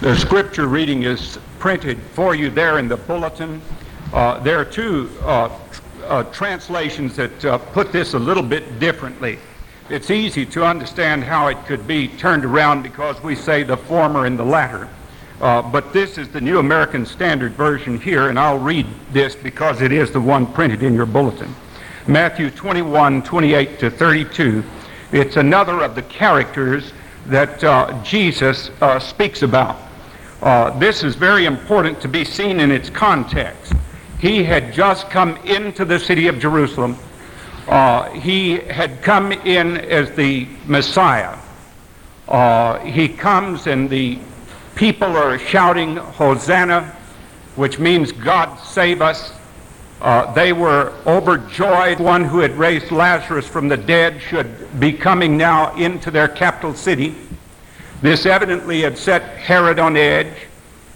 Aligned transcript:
The 0.00 0.16
scripture 0.16 0.68
reading 0.68 1.02
is 1.02 1.40
printed 1.58 2.00
for 2.00 2.32
you 2.32 2.50
there 2.50 2.78
in 2.78 2.86
the 2.86 2.96
bulletin. 2.96 3.60
Uh, 4.12 4.38
there 4.38 4.60
are 4.60 4.64
two 4.64 5.10
uh, 5.22 5.50
uh, 6.04 6.22
translations 6.30 7.16
that 7.16 7.44
uh, 7.44 7.58
put 7.58 7.90
this 7.90 8.14
a 8.14 8.18
little 8.18 8.44
bit 8.44 8.78
differently. 8.78 9.40
It's 9.90 10.12
easy 10.12 10.46
to 10.46 10.64
understand 10.64 11.24
how 11.24 11.48
it 11.48 11.56
could 11.66 11.88
be 11.88 12.06
turned 12.06 12.44
around 12.44 12.84
because 12.84 13.20
we 13.24 13.34
say 13.34 13.64
the 13.64 13.76
former 13.76 14.24
and 14.26 14.38
the 14.38 14.44
latter. 14.44 14.88
Uh, 15.40 15.62
but 15.62 15.92
this 15.92 16.16
is 16.16 16.28
the 16.28 16.40
New 16.40 16.60
American 16.60 17.04
Standard 17.04 17.54
Version 17.54 18.00
here, 18.00 18.28
and 18.28 18.38
I'll 18.38 18.60
read 18.60 18.86
this 19.12 19.34
because 19.34 19.82
it 19.82 19.90
is 19.90 20.12
the 20.12 20.20
one 20.20 20.46
printed 20.46 20.84
in 20.84 20.94
your 20.94 21.06
bulletin. 21.06 21.52
Matthew 22.06 22.50
21, 22.50 23.24
28 23.24 23.80
to 23.80 23.90
32. 23.90 24.62
It's 25.10 25.36
another 25.36 25.82
of 25.82 25.96
the 25.96 26.02
characters 26.02 26.92
that 27.26 27.64
uh, 27.64 28.00
Jesus 28.04 28.70
speaks 29.00 29.42
about. 29.42 29.87
Uh, 30.40 30.70
this 30.78 31.02
is 31.02 31.16
very 31.16 31.46
important 31.46 32.00
to 32.00 32.08
be 32.08 32.24
seen 32.24 32.60
in 32.60 32.70
its 32.70 32.88
context. 32.90 33.72
He 34.20 34.44
had 34.44 34.72
just 34.72 35.10
come 35.10 35.36
into 35.38 35.84
the 35.84 35.98
city 35.98 36.28
of 36.28 36.38
Jerusalem. 36.38 36.96
Uh, 37.66 38.10
he 38.10 38.58
had 38.58 39.02
come 39.02 39.32
in 39.32 39.76
as 39.78 40.10
the 40.12 40.46
Messiah. 40.66 41.36
Uh, 42.28 42.78
he 42.80 43.08
comes 43.08 43.66
and 43.66 43.90
the 43.90 44.18
people 44.76 45.16
are 45.16 45.38
shouting, 45.38 45.96
Hosanna, 45.96 46.96
which 47.56 47.80
means 47.80 48.12
God 48.12 48.56
save 48.60 49.02
us. 49.02 49.32
Uh, 50.00 50.32
they 50.34 50.52
were 50.52 50.94
overjoyed. 51.06 51.98
One 51.98 52.24
who 52.24 52.38
had 52.38 52.52
raised 52.52 52.92
Lazarus 52.92 53.46
from 53.46 53.66
the 53.66 53.76
dead 53.76 54.22
should 54.22 54.78
be 54.78 54.92
coming 54.92 55.36
now 55.36 55.74
into 55.74 56.12
their 56.12 56.28
capital 56.28 56.74
city. 56.74 57.16
This 58.00 58.26
evidently 58.26 58.82
had 58.82 58.96
set 58.96 59.22
Herod 59.38 59.78
on 59.78 59.96
edge. 59.96 60.32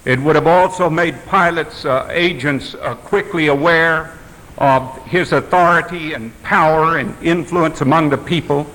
It 0.04 0.20
would 0.20 0.36
have 0.36 0.46
also 0.46 0.88
made 0.88 1.16
Pilate's 1.26 1.84
uh, 1.84 2.08
agents 2.10 2.74
uh, 2.74 2.94
quickly 2.94 3.48
aware 3.48 4.16
of 4.58 5.04
his 5.06 5.32
authority 5.32 6.12
and 6.12 6.30
power 6.42 6.98
and 6.98 7.16
influence 7.22 7.80
among 7.80 8.10
the 8.10 8.18
people. 8.18 8.66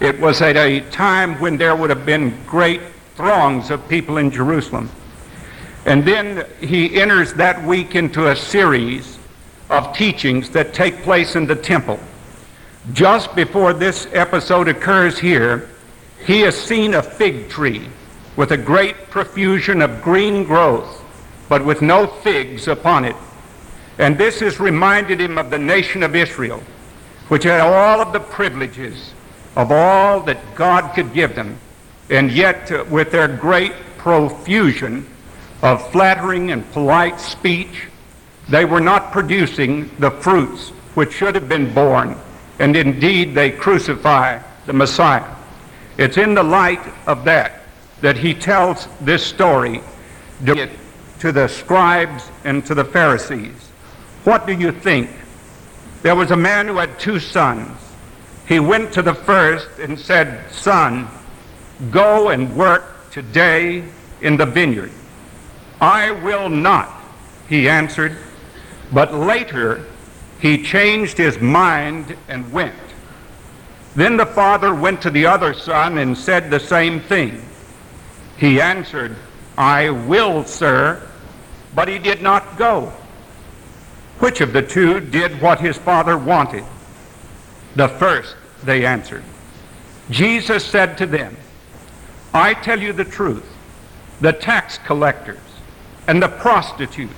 It 0.00 0.18
was 0.18 0.42
at 0.42 0.56
a 0.56 0.80
time 0.90 1.38
when 1.40 1.56
there 1.56 1.76
would 1.76 1.90
have 1.90 2.04
been 2.04 2.36
great 2.46 2.80
throngs 3.14 3.70
of 3.70 3.88
people 3.88 4.16
in 4.16 4.30
Jerusalem. 4.30 4.90
And 5.86 6.04
then 6.04 6.46
he 6.60 7.00
enters 7.00 7.32
that 7.34 7.62
week 7.64 7.94
into 7.94 8.28
a 8.30 8.36
series 8.36 9.18
of 9.70 9.96
teachings 9.96 10.50
that 10.50 10.74
take 10.74 11.02
place 11.02 11.36
in 11.36 11.46
the 11.46 11.56
temple. 11.56 12.00
Just 12.92 13.34
before 13.36 13.72
this 13.72 14.08
episode 14.12 14.66
occurs 14.66 15.18
here, 15.18 15.68
he 16.24 16.40
has 16.42 16.56
seen 16.56 16.94
a 16.94 17.02
fig 17.02 17.48
tree 17.48 17.88
with 18.36 18.52
a 18.52 18.56
great 18.56 19.10
profusion 19.10 19.82
of 19.82 20.02
green 20.02 20.44
growth, 20.44 21.02
but 21.48 21.64
with 21.64 21.82
no 21.82 22.06
figs 22.06 22.68
upon 22.68 23.04
it. 23.04 23.16
And 23.98 24.16
this 24.16 24.40
has 24.40 24.58
reminded 24.58 25.20
him 25.20 25.36
of 25.36 25.50
the 25.50 25.58
nation 25.58 26.02
of 26.02 26.16
Israel, 26.16 26.62
which 27.28 27.44
had 27.44 27.60
all 27.60 28.00
of 28.00 28.12
the 28.12 28.20
privileges 28.20 29.12
of 29.56 29.70
all 29.70 30.20
that 30.20 30.54
God 30.54 30.94
could 30.94 31.12
give 31.12 31.34
them, 31.34 31.58
and 32.08 32.30
yet 32.30 32.70
uh, 32.72 32.84
with 32.90 33.12
their 33.12 33.28
great 33.28 33.72
profusion 33.98 35.06
of 35.60 35.90
flattering 35.92 36.50
and 36.50 36.70
polite 36.72 37.20
speech, 37.20 37.88
they 38.48 38.64
were 38.64 38.80
not 38.80 39.12
producing 39.12 39.90
the 39.98 40.10
fruits 40.10 40.70
which 40.94 41.12
should 41.12 41.34
have 41.34 41.48
been 41.48 41.72
borne, 41.72 42.16
and 42.58 42.76
indeed 42.76 43.34
they 43.34 43.50
crucify 43.50 44.40
the 44.66 44.72
Messiah. 44.72 45.36
It's 45.98 46.16
in 46.16 46.34
the 46.34 46.42
light 46.42 46.80
of 47.06 47.24
that 47.24 47.62
that 48.00 48.16
he 48.16 48.34
tells 48.34 48.88
this 49.00 49.24
story 49.24 49.80
to 50.44 51.32
the 51.32 51.46
scribes 51.48 52.28
and 52.44 52.64
to 52.66 52.74
the 52.74 52.84
Pharisees. 52.84 53.68
What 54.24 54.46
do 54.46 54.52
you 54.52 54.72
think? 54.72 55.10
There 56.02 56.16
was 56.16 56.32
a 56.32 56.36
man 56.36 56.66
who 56.66 56.78
had 56.78 56.98
two 56.98 57.20
sons. 57.20 57.78
He 58.48 58.58
went 58.58 58.92
to 58.94 59.02
the 59.02 59.14
first 59.14 59.68
and 59.78 59.98
said, 59.98 60.50
Son, 60.52 61.08
go 61.90 62.30
and 62.30 62.56
work 62.56 63.10
today 63.10 63.84
in 64.20 64.36
the 64.36 64.46
vineyard. 64.46 64.90
I 65.80 66.10
will 66.10 66.48
not, 66.48 66.90
he 67.48 67.68
answered. 67.68 68.16
But 68.92 69.14
later 69.14 69.86
he 70.40 70.62
changed 70.62 71.18
his 71.18 71.40
mind 71.40 72.16
and 72.28 72.52
went. 72.52 72.74
Then 73.94 74.16
the 74.16 74.26
father 74.26 74.74
went 74.74 75.02
to 75.02 75.10
the 75.10 75.26
other 75.26 75.52
son 75.52 75.98
and 75.98 76.16
said 76.16 76.50
the 76.50 76.60
same 76.60 77.00
thing. 77.00 77.42
He 78.38 78.60
answered, 78.60 79.16
I 79.56 79.90
will, 79.90 80.44
sir, 80.44 81.06
but 81.74 81.88
he 81.88 81.98
did 81.98 82.22
not 82.22 82.56
go. 82.56 82.92
Which 84.18 84.40
of 84.40 84.52
the 84.52 84.62
two 84.62 85.00
did 85.00 85.40
what 85.40 85.60
his 85.60 85.76
father 85.76 86.16
wanted? 86.16 86.64
The 87.76 87.88
first, 87.88 88.36
they 88.62 88.86
answered. 88.86 89.24
Jesus 90.10 90.64
said 90.64 90.96
to 90.98 91.06
them, 91.06 91.36
I 92.34 92.54
tell 92.54 92.80
you 92.80 92.92
the 92.92 93.04
truth. 93.04 93.46
The 94.20 94.32
tax 94.32 94.78
collectors 94.78 95.40
and 96.06 96.22
the 96.22 96.28
prostitutes 96.28 97.14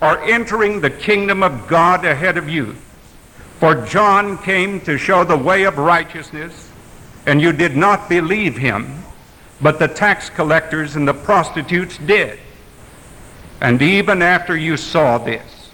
are 0.00 0.20
entering 0.22 0.80
the 0.80 0.90
kingdom 0.90 1.42
of 1.42 1.68
God 1.68 2.04
ahead 2.04 2.36
of 2.36 2.48
you. 2.48 2.76
For 3.62 3.76
John 3.86 4.38
came 4.38 4.80
to 4.80 4.98
show 4.98 5.22
the 5.22 5.36
way 5.36 5.62
of 5.62 5.78
righteousness, 5.78 6.68
and 7.26 7.40
you 7.40 7.52
did 7.52 7.76
not 7.76 8.08
believe 8.08 8.56
him 8.56 9.04
but 9.60 9.78
the 9.78 9.86
tax 9.86 10.28
collectors 10.28 10.96
and 10.96 11.06
the 11.06 11.14
prostitutes 11.14 11.96
did. 11.98 12.40
And 13.60 13.80
even 13.80 14.20
after 14.20 14.56
you 14.56 14.76
saw 14.76 15.18
this, 15.18 15.70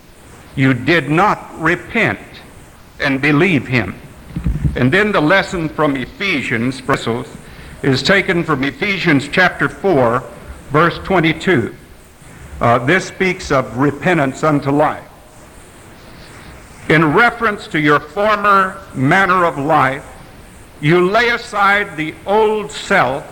you 0.54 0.74
did 0.74 1.08
not 1.08 1.58
repent 1.58 2.20
and 3.00 3.22
believe 3.22 3.66
him. 3.66 3.98
And 4.76 4.92
then 4.92 5.10
the 5.10 5.22
lesson 5.22 5.70
from 5.70 5.96
Ephesians 5.96 6.82
is 7.82 8.02
taken 8.02 8.44
from 8.44 8.64
Ephesians 8.64 9.28
chapter 9.28 9.70
4, 9.70 10.22
verse 10.68 10.98
22. 10.98 11.74
Uh, 12.60 12.78
this 12.84 13.06
speaks 13.06 13.50
of 13.50 13.78
repentance 13.78 14.44
unto 14.44 14.70
life. 14.70 15.07
In 16.88 17.12
reference 17.12 17.66
to 17.68 17.78
your 17.78 18.00
former 18.00 18.80
manner 18.94 19.44
of 19.44 19.58
life, 19.58 20.06
you 20.80 21.10
lay 21.10 21.28
aside 21.28 21.96
the 21.96 22.14
old 22.24 22.70
self 22.70 23.24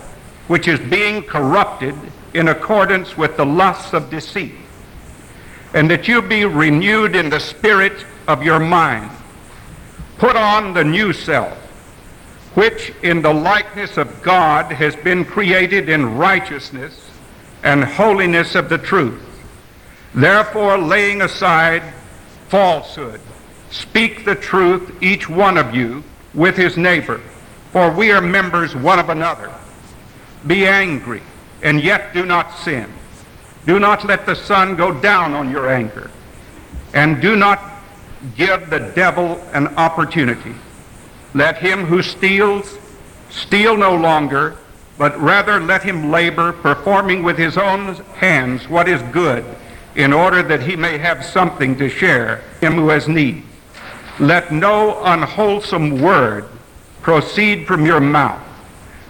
which 0.47 0.69
is 0.69 0.79
being 0.79 1.23
corrupted 1.23 1.95
in 2.35 2.49
accordance 2.49 3.17
with 3.17 3.37
the 3.39 3.47
lusts 3.47 3.95
of 3.95 4.11
deceit, 4.11 4.55
and 5.73 5.91
that 5.91 6.07
you 6.07 6.21
be 6.21 6.45
renewed 6.45 7.17
in 7.17 7.31
the 7.31 7.41
spirit 7.41 8.05
of 8.29 8.43
your 8.43 8.61
mind. 8.61 9.11
Put 10.19 10.37
on 10.37 10.75
the 10.75 10.85
new 10.85 11.15
self, 11.15 11.57
which 12.55 12.93
in 13.03 13.23
the 13.23 13.33
likeness 13.33 13.97
of 13.97 14.23
God 14.23 14.71
has 14.71 14.95
been 14.97 15.25
created 15.25 15.89
in 15.89 16.17
righteousness 16.17 17.11
and 17.63 17.85
holiness 17.85 18.55
of 18.55 18.69
the 18.69 18.79
truth. 18.79 19.23
Therefore, 20.15 20.77
laying 20.79 21.23
aside 21.23 21.83
falsehood, 22.49 23.21
speak 23.71 24.25
the 24.25 24.35
truth, 24.35 25.03
each 25.03 25.29
one 25.29 25.59
of 25.59 25.75
you, 25.75 26.03
with 26.35 26.57
his 26.57 26.77
neighbor, 26.77 27.21
for 27.73 27.91
we 27.91 28.11
are 28.13 28.21
members 28.21 28.77
one 28.77 28.99
of 28.99 29.09
another. 29.09 29.53
Be 30.47 30.67
angry, 30.67 31.23
and 31.63 31.83
yet 31.83 32.13
do 32.15 32.25
not 32.27 32.57
sin. 32.59 32.93
Do 33.67 33.81
not 33.81 34.05
let 34.05 34.27
the 34.27 34.35
sun 34.35 34.77
go 34.77 34.93
down 34.93 35.35
on 35.35 35.51
your 35.51 35.69
anger. 35.69 36.11
And 36.95 37.21
do 37.21 37.37
not 37.37 37.61
give 38.37 38.71
the 38.71 38.93
devil 38.95 39.41
an 39.53 39.69
opportunity. 39.77 40.55
Let 41.35 41.59
him 41.59 41.85
who 41.85 42.03
steals 42.03 42.79
steal 43.31 43.77
no 43.77 43.95
longer, 43.97 44.57
but 44.99 45.19
rather 45.21 45.61
let 45.61 45.83
him 45.83 46.11
labor, 46.11 46.53
performing 46.53 47.23
with 47.23 47.37
his 47.37 47.59
own 47.59 47.95
hands 48.15 48.69
what 48.69 48.89
is 48.89 49.03
good, 49.13 49.45
in 49.95 50.13
order 50.13 50.43
that 50.43 50.63
he 50.63 50.77
may 50.77 50.97
have 50.97 51.25
something 51.25 51.77
to 51.77 51.89
share 51.89 52.43
him 52.61 52.75
who 52.75 52.89
has 52.89 53.09
need. 53.09 53.43
Let 54.19 54.53
no 54.53 55.03
unwholesome 55.05 56.01
word 56.01 56.49
proceed 57.03 57.67
from 57.67 57.85
your 57.87 58.01
mouth 58.01 58.47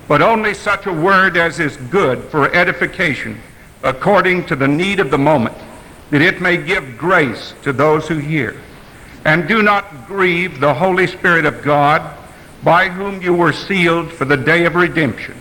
but 0.08 0.22
only 0.22 0.54
such 0.54 0.86
a 0.86 0.92
word 0.92 1.36
as 1.36 1.58
is 1.58 1.76
good 1.76 2.22
for 2.24 2.52
edification 2.54 3.40
according 3.82 4.46
to 4.46 4.56
the 4.56 4.68
need 4.68 5.00
of 5.00 5.10
the 5.10 5.18
moment, 5.18 5.56
that 6.10 6.22
it 6.22 6.40
may 6.40 6.56
give 6.56 6.96
grace 6.96 7.54
to 7.62 7.72
those 7.72 8.08
who 8.08 8.18
hear. 8.18 8.60
And 9.24 9.48
do 9.48 9.62
not 9.62 10.06
grieve 10.06 10.60
the 10.60 10.74
Holy 10.74 11.06
Spirit 11.06 11.44
of 11.44 11.62
God, 11.62 12.16
by 12.62 12.88
whom 12.88 13.20
you 13.20 13.34
were 13.34 13.52
sealed 13.52 14.12
for 14.12 14.24
the 14.24 14.36
day 14.36 14.64
of 14.64 14.76
redemption. 14.76 15.36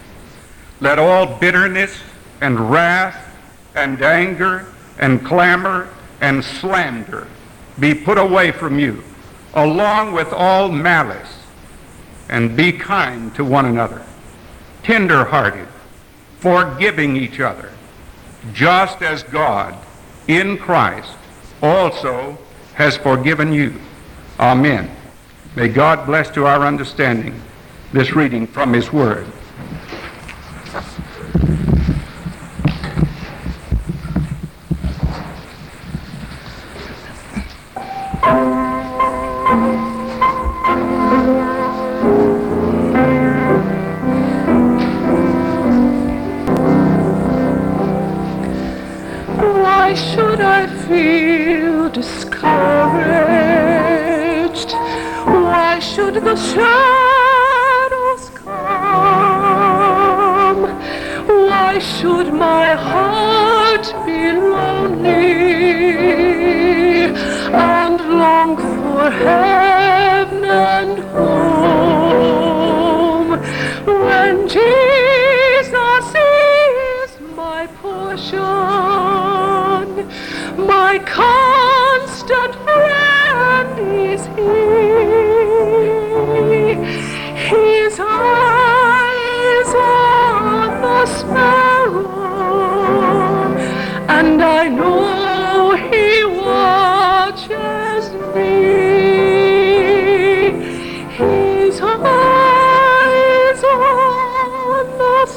Let 0.80 1.00
all 1.00 1.38
bitterness 1.38 1.98
and 2.42 2.72
wrath 2.72 3.36
and 3.76 4.02
anger 4.02 4.66
and 5.00 5.24
clamor 5.26 5.90
and 6.22 6.44
slander 6.44 7.28
be 7.80 7.94
put 7.94 8.18
away 8.18 8.52
from 8.52 8.80
you, 8.80 9.04
along 9.56 10.12
with 10.12 10.32
all 10.34 10.70
malice, 10.70 11.40
and 12.30 12.58
be 12.58 12.72
kind 12.72 13.34
to 13.36 13.44
one 13.44 13.66
another, 13.66 14.06
tenderhearted, 14.84 15.68
forgiving 16.40 17.16
each 17.16 17.40
other, 17.40 17.72
just 18.54 19.02
as 19.02 19.24
God 19.24 19.76
in 20.28 20.58
Christ 20.58 21.18
also 21.62 22.38
has 22.74 22.98
forgiven 22.98 23.54
you. 23.54 23.74
Amen. 24.40 24.92
May 25.56 25.70
God 25.70 26.06
bless 26.06 26.30
to 26.32 26.46
our 26.46 26.66
understanding 26.66 27.42
this 27.94 28.14
reading 28.14 28.46
from 28.46 28.74
His 28.74 28.92
Word. 28.92 29.26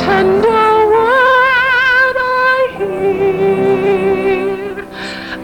tender 0.00 0.70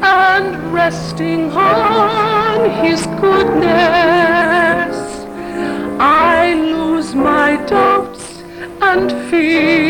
and 0.02 0.72
resting 0.72 1.50
on 1.52 2.70
his 2.84 3.06
goodness, 3.20 4.96
I 5.98 6.54
lose 6.54 7.14
my 7.14 7.56
doubts 7.66 8.42
and 8.80 9.10
fears. 9.30 9.85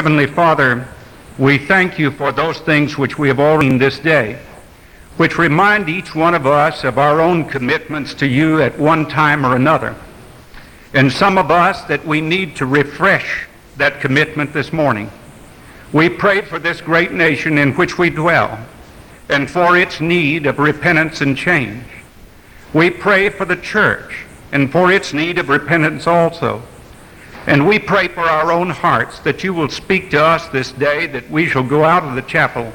Heavenly 0.00 0.28
Father, 0.28 0.88
we 1.36 1.58
thank 1.58 1.98
you 1.98 2.10
for 2.10 2.32
those 2.32 2.58
things 2.60 2.96
which 2.96 3.18
we 3.18 3.28
have 3.28 3.38
already 3.38 3.68
seen 3.68 3.78
this 3.78 3.98
day, 3.98 4.38
which 5.18 5.36
remind 5.36 5.90
each 5.90 6.14
one 6.14 6.34
of 6.34 6.46
us 6.46 6.84
of 6.84 6.96
our 6.96 7.20
own 7.20 7.44
commitments 7.44 8.14
to 8.14 8.26
you 8.26 8.62
at 8.62 8.78
one 8.78 9.06
time 9.06 9.44
or 9.44 9.56
another. 9.56 9.94
And 10.94 11.12
some 11.12 11.36
of 11.36 11.50
us 11.50 11.82
that 11.84 12.06
we 12.06 12.22
need 12.22 12.56
to 12.56 12.64
refresh 12.64 13.46
that 13.76 14.00
commitment 14.00 14.54
this 14.54 14.72
morning. 14.72 15.10
We 15.92 16.08
pray 16.08 16.40
for 16.40 16.58
this 16.58 16.80
great 16.80 17.12
nation 17.12 17.58
in 17.58 17.74
which 17.74 17.98
we 17.98 18.08
dwell 18.08 18.58
and 19.28 19.50
for 19.50 19.76
its 19.76 20.00
need 20.00 20.46
of 20.46 20.58
repentance 20.58 21.20
and 21.20 21.36
change. 21.36 21.84
We 22.72 22.88
pray 22.88 23.28
for 23.28 23.44
the 23.44 23.56
church 23.56 24.24
and 24.50 24.72
for 24.72 24.90
its 24.90 25.12
need 25.12 25.36
of 25.36 25.50
repentance 25.50 26.06
also. 26.06 26.62
And 27.46 27.66
we 27.66 27.78
pray 27.78 28.08
for 28.08 28.20
our 28.20 28.52
own 28.52 28.70
hearts 28.70 29.18
that 29.20 29.42
you 29.42 29.54
will 29.54 29.68
speak 29.68 30.10
to 30.10 30.22
us 30.22 30.48
this 30.48 30.72
day, 30.72 31.06
that 31.06 31.30
we 31.30 31.46
shall 31.46 31.62
go 31.62 31.84
out 31.84 32.04
of 32.04 32.14
the 32.14 32.22
chapel 32.22 32.72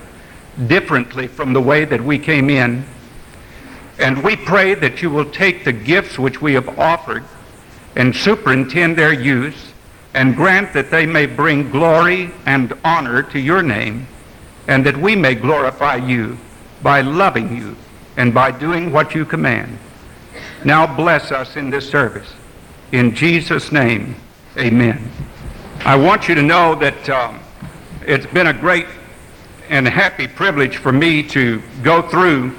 differently 0.68 1.28
from 1.28 1.54
the 1.54 1.62
way 1.62 1.86
that 1.86 2.02
we 2.02 2.18
came 2.18 2.50
in. 2.50 2.86
And 4.00 4.24
we 4.24 4.36
pray 4.36 4.74
that 4.76 5.02
you 5.02 5.10
will 5.10 5.30
take 5.30 5.64
the 5.64 5.72
gifts 5.72 6.18
which 6.18 6.42
we 6.42 6.54
have 6.54 6.80
offered 6.80 7.24
and 7.96 8.16
superintend 8.16 8.98
their 8.98 9.14
use 9.14 9.74
and 10.14 10.36
grant 10.36 10.74
that 10.74 10.92
they 10.92 11.06
may 11.06 11.26
bring 11.26 11.70
glory 11.70 12.32
and 12.46 12.74
honor 12.84 13.22
to 13.22 13.40
your 13.40 13.62
name 13.62 14.08
and 14.68 14.86
that 14.86 14.98
we 14.98 15.16
may 15.16 15.36
glorify 15.36 15.96
you 15.96 16.38
by 16.82 17.02
loving 17.02 17.56
you 17.56 17.76
and 18.18 18.34
by 18.34 18.52
doing 18.52 18.92
what 18.92 19.14
you 19.14 19.26
command. 19.26 19.78
Now 20.64 20.96
bless 20.96 21.32
us 21.32 21.56
in 21.56 21.70
this 21.70 21.90
service. 21.90 22.34
In 22.92 23.14
Jesus' 23.14 23.72
name, 23.72 24.16
amen. 24.58 25.12
I 25.80 25.96
want 25.96 26.30
you 26.30 26.36
to 26.36 26.42
know 26.42 26.76
that 26.76 27.10
um, 27.10 27.40
it's 28.06 28.26
been 28.28 28.48
a 28.48 28.54
great 28.54 28.86
and 29.70 29.88
happy 29.88 30.28
privilege 30.28 30.78
for 30.78 30.92
me 30.92 31.24
to 31.30 31.62
go 31.84 32.02
through 32.02 32.56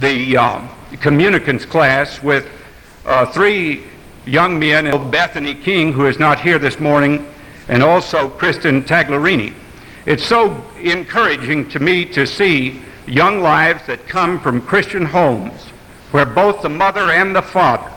the 0.00 0.36
um, 0.36 0.68
communicants 1.00 1.64
class 1.64 2.22
with 2.22 2.48
uh, 3.04 3.26
three 3.26 3.84
young 4.24 4.58
men, 4.58 5.10
Bethany 5.10 5.54
King, 5.54 5.92
who 5.92 6.06
is 6.06 6.18
not 6.18 6.40
here 6.40 6.58
this 6.58 6.80
morning, 6.80 7.32
and 7.68 7.82
also 7.82 8.28
Kristen 8.28 8.82
Taglerini. 8.82 9.54
It's 10.04 10.24
so 10.24 10.64
encouraging 10.80 11.68
to 11.68 11.78
me 11.78 12.04
to 12.06 12.26
see 12.26 12.82
young 13.06 13.40
lives 13.40 13.86
that 13.86 14.08
come 14.08 14.40
from 14.40 14.60
Christian 14.60 15.04
homes 15.04 15.62
where 16.10 16.26
both 16.26 16.62
the 16.62 16.68
mother 16.68 17.12
and 17.12 17.36
the 17.36 17.42
father 17.42 17.92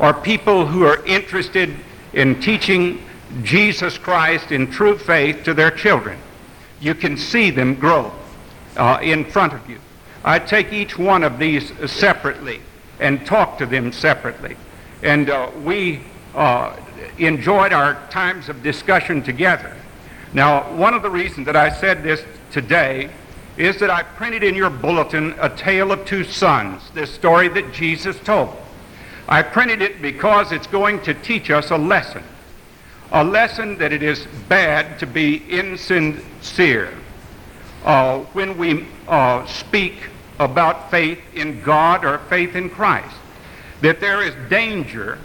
are 0.00 0.12
people 0.12 0.66
who 0.66 0.84
are 0.84 1.04
interested 1.06 1.74
in 2.14 2.40
teaching 2.40 3.02
Jesus 3.42 3.98
Christ 3.98 4.52
in 4.52 4.70
true 4.70 4.96
faith 4.96 5.44
to 5.44 5.54
their 5.54 5.70
children. 5.70 6.18
You 6.80 6.94
can 6.94 7.16
see 7.16 7.50
them 7.50 7.74
grow 7.74 8.12
uh, 8.76 8.98
in 9.02 9.24
front 9.24 9.52
of 9.52 9.68
you. 9.68 9.80
I 10.24 10.38
take 10.38 10.72
each 10.72 10.98
one 10.98 11.22
of 11.22 11.38
these 11.38 11.72
separately 11.90 12.60
and 13.00 13.26
talk 13.26 13.58
to 13.58 13.66
them 13.66 13.92
separately. 13.92 14.56
And 15.02 15.28
uh, 15.28 15.50
we 15.62 16.02
uh, 16.34 16.76
enjoyed 17.18 17.72
our 17.72 17.94
times 18.08 18.48
of 18.48 18.62
discussion 18.62 19.22
together. 19.22 19.76
Now, 20.32 20.72
one 20.74 20.94
of 20.94 21.02
the 21.02 21.10
reasons 21.10 21.46
that 21.46 21.56
I 21.56 21.70
said 21.70 22.02
this 22.02 22.24
today 22.50 23.10
is 23.56 23.78
that 23.78 23.90
I 23.90 24.02
printed 24.02 24.42
in 24.42 24.54
your 24.54 24.70
bulletin 24.70 25.34
a 25.40 25.48
tale 25.48 25.92
of 25.92 26.04
two 26.06 26.24
sons, 26.24 26.82
this 26.94 27.12
story 27.12 27.48
that 27.48 27.72
Jesus 27.72 28.18
told. 28.20 28.56
I 29.28 29.42
printed 29.42 29.80
it 29.80 30.02
because 30.02 30.52
it's 30.52 30.66
going 30.66 31.00
to 31.02 31.14
teach 31.14 31.50
us 31.50 31.70
a 31.70 31.78
lesson. 31.78 32.22
A 33.12 33.24
lesson 33.24 33.78
that 33.78 33.92
it 33.92 34.02
is 34.02 34.26
bad 34.48 34.98
to 34.98 35.06
be 35.06 35.36
insincere 35.48 36.92
uh, 37.84 38.18
when 38.32 38.58
we 38.58 38.86
uh, 39.08 39.46
speak 39.46 39.94
about 40.38 40.90
faith 40.90 41.20
in 41.34 41.62
God 41.62 42.04
or 42.04 42.18
faith 42.18 42.54
in 42.54 42.68
Christ. 42.68 43.14
That 43.80 44.00
there 44.00 44.22
is 44.22 44.34
danger 44.50 45.18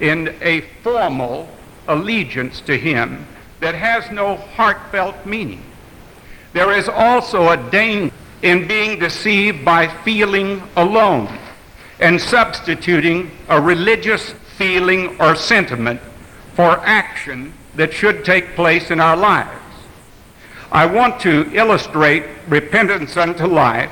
in 0.00 0.34
a 0.40 0.62
formal 0.82 1.48
allegiance 1.88 2.60
to 2.62 2.76
Him 2.78 3.26
that 3.60 3.74
has 3.74 4.10
no 4.10 4.36
heartfelt 4.36 5.26
meaning. 5.26 5.62
There 6.52 6.72
is 6.72 6.88
also 6.88 7.50
a 7.50 7.70
danger 7.70 8.14
in 8.42 8.68
being 8.68 8.98
deceived 8.98 9.64
by 9.64 9.88
feeling 10.04 10.62
alone 10.76 11.38
and 12.00 12.20
substituting 12.20 13.30
a 13.48 13.60
religious 13.60 14.30
feeling 14.56 15.20
or 15.20 15.34
sentiment 15.34 16.00
for 16.54 16.78
action 16.80 17.52
that 17.74 17.92
should 17.92 18.24
take 18.24 18.54
place 18.54 18.90
in 18.90 19.00
our 19.00 19.16
lives. 19.16 19.60
I 20.70 20.86
want 20.86 21.20
to 21.20 21.50
illustrate 21.54 22.24
repentance 22.48 23.16
unto 23.16 23.46
life 23.46 23.90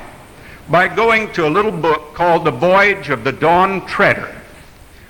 by 0.69 0.87
going 0.87 1.31
to 1.33 1.47
a 1.47 1.49
little 1.49 1.71
book 1.71 2.13
called 2.13 2.45
The 2.45 2.51
Voyage 2.51 3.09
of 3.09 3.23
the 3.23 3.31
Dawn 3.31 3.85
Treader, 3.85 4.33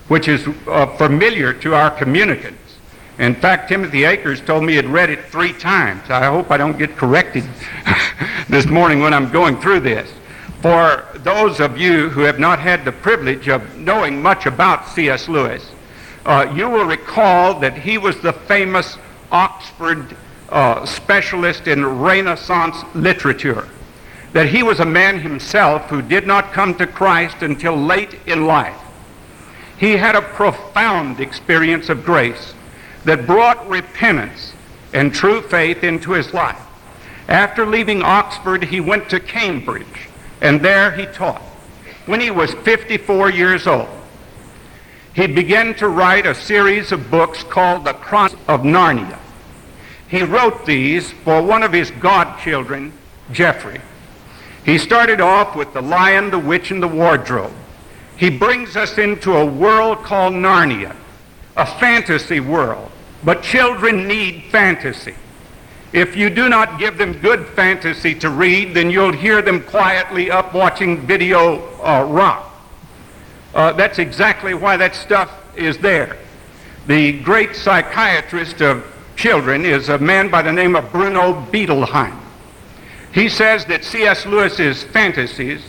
which 0.07 0.27
is 0.27 0.47
uh, 0.67 0.87
familiar 0.97 1.53
to 1.53 1.75
our 1.75 1.91
communicants. 1.91 2.59
In 3.19 3.35
fact, 3.35 3.69
Timothy 3.69 4.05
Akers 4.05 4.41
told 4.41 4.63
me 4.63 4.73
he'd 4.73 4.85
read 4.85 5.11
it 5.11 5.25
three 5.25 5.53
times. 5.53 6.09
I 6.09 6.25
hope 6.25 6.49
I 6.49 6.57
don't 6.57 6.77
get 6.77 6.97
corrected 6.97 7.43
this 8.49 8.65
morning 8.65 9.01
when 9.01 9.13
I'm 9.13 9.31
going 9.31 9.59
through 9.61 9.81
this. 9.81 10.11
For 10.63 11.05
those 11.15 11.59
of 11.59 11.77
you 11.77 12.07
who 12.07 12.21
have 12.21 12.39
not 12.39 12.57
had 12.57 12.85
the 12.85 12.93
privilege 12.93 13.49
of 13.49 13.77
knowing 13.77 14.21
much 14.21 14.45
about 14.45 14.87
C.S. 14.87 15.27
Lewis, 15.27 15.69
uh, 16.25 16.53
you 16.55 16.69
will 16.69 16.85
recall 16.85 17.59
that 17.59 17.77
he 17.77 17.97
was 17.97 18.17
the 18.21 18.31
famous 18.31 18.97
Oxford 19.29 20.15
uh, 20.47 20.85
specialist 20.85 21.67
in 21.67 21.85
Renaissance 21.85 22.77
literature. 22.95 23.67
That 24.31 24.47
he 24.47 24.63
was 24.63 24.79
a 24.79 24.85
man 24.85 25.19
himself 25.19 25.89
who 25.89 26.01
did 26.01 26.25
not 26.25 26.53
come 26.53 26.75
to 26.75 26.87
Christ 26.87 27.41
until 27.41 27.75
late 27.75 28.17
in 28.25 28.47
life. 28.47 28.79
He 29.77 29.97
had 29.97 30.15
a 30.15 30.21
profound 30.21 31.19
experience 31.19 31.89
of 31.89 32.05
grace 32.05 32.53
that 33.03 33.27
brought 33.27 33.67
repentance 33.67 34.53
and 34.93 35.13
true 35.13 35.41
faith 35.41 35.83
into 35.83 36.13
his 36.13 36.33
life. 36.33 36.61
After 37.27 37.65
leaving 37.65 38.01
Oxford, 38.01 38.63
he 38.63 38.79
went 38.79 39.09
to 39.09 39.19
Cambridge, 39.19 40.07
and 40.43 40.61
there 40.61 40.91
he 40.91 41.07
taught. 41.07 41.41
When 42.05 42.19
he 42.21 42.29
was 42.29 42.53
54 42.53 43.31
years 43.31 43.65
old, 43.65 43.89
he 45.15 45.25
began 45.25 45.73
to 45.75 45.87
write 45.87 46.27
a 46.27 46.35
series 46.35 46.91
of 46.91 47.09
books 47.09 47.43
called 47.43 47.85
The 47.85 47.93
Chronicles 47.93 48.41
of 48.47 48.61
Narnia. 48.61 49.17
He 50.07 50.21
wrote 50.21 50.67
these 50.67 51.11
for 51.11 51.41
one 51.41 51.63
of 51.63 51.73
his 51.73 51.89
godchildren, 51.89 52.93
Geoffrey. 53.31 53.81
He 54.63 54.77
started 54.77 55.21
off 55.21 55.55
with 55.55 55.73
The 55.73 55.81
Lion, 55.81 56.29
the 56.29 56.37
Witch, 56.37 56.69
and 56.69 56.83
the 56.83 56.87
Wardrobe. 56.87 57.53
He 58.17 58.29
brings 58.29 58.75
us 58.75 58.99
into 58.99 59.35
a 59.35 59.45
world 59.45 60.03
called 60.03 60.33
Narnia, 60.33 60.95
a 61.57 61.65
fantasy 61.65 62.39
world 62.39 62.91
but 63.23 63.41
children 63.41 64.07
need 64.07 64.43
fantasy. 64.51 65.15
If 65.93 66.15
you 66.15 66.31
do 66.31 66.49
not 66.49 66.79
give 66.79 66.97
them 66.97 67.13
good 67.13 67.45
fantasy 67.49 68.15
to 68.15 68.31
read, 68.31 68.73
then 68.73 68.89
you'll 68.89 69.11
hear 69.11 69.43
them 69.43 69.61
quietly 69.61 70.31
up 70.31 70.51
watching 70.51 71.05
video 71.05 71.61
uh, 71.83 72.03
rock. 72.09 72.51
Uh, 73.53 73.73
that's 73.73 73.99
exactly 73.99 74.55
why 74.55 74.75
that 74.77 74.95
stuff 74.95 75.31
is 75.55 75.77
there. 75.77 76.17
The 76.87 77.19
great 77.21 77.55
psychiatrist 77.55 78.61
of 78.61 78.83
children 79.15 79.65
is 79.65 79.89
a 79.89 79.99
man 79.99 80.29
by 80.29 80.41
the 80.41 80.51
name 80.51 80.75
of 80.75 80.91
Bruno 80.91 81.33
Bettelheim. 81.51 82.19
He 83.13 83.29
says 83.29 83.65
that 83.65 83.85
C.S. 83.85 84.25
Lewis's 84.25 84.83
fantasies 84.83 85.61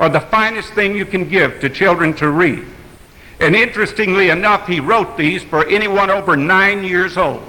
are 0.00 0.08
the 0.08 0.20
finest 0.20 0.72
thing 0.72 0.96
you 0.96 1.06
can 1.06 1.28
give 1.28 1.60
to 1.60 1.70
children 1.70 2.12
to 2.14 2.30
read. 2.30 2.66
And 3.40 3.54
interestingly 3.54 4.30
enough, 4.30 4.66
he 4.66 4.80
wrote 4.80 5.16
these 5.16 5.44
for 5.44 5.64
anyone 5.66 6.10
over 6.10 6.36
nine 6.36 6.82
years 6.82 7.16
old. 7.16 7.44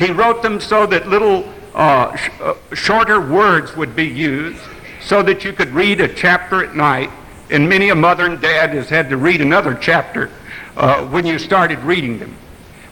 He 0.00 0.10
wrote 0.10 0.42
them 0.42 0.60
so 0.60 0.86
that 0.86 1.08
little 1.08 1.48
uh, 1.74 2.16
sh- 2.16 2.30
uh, 2.40 2.54
shorter 2.74 3.20
words 3.20 3.76
would 3.76 3.94
be 3.94 4.06
used 4.06 4.60
so 5.00 5.22
that 5.22 5.44
you 5.44 5.52
could 5.52 5.68
read 5.68 6.00
a 6.00 6.12
chapter 6.12 6.64
at 6.64 6.74
night. 6.74 7.10
And 7.50 7.68
many 7.68 7.90
a 7.90 7.94
mother 7.94 8.26
and 8.26 8.40
dad 8.40 8.70
has 8.70 8.88
had 8.88 9.08
to 9.10 9.16
read 9.16 9.40
another 9.40 9.74
chapter 9.74 10.30
uh, 10.76 11.06
when 11.06 11.24
you 11.24 11.38
started 11.38 11.78
reading 11.80 12.18
them. 12.18 12.36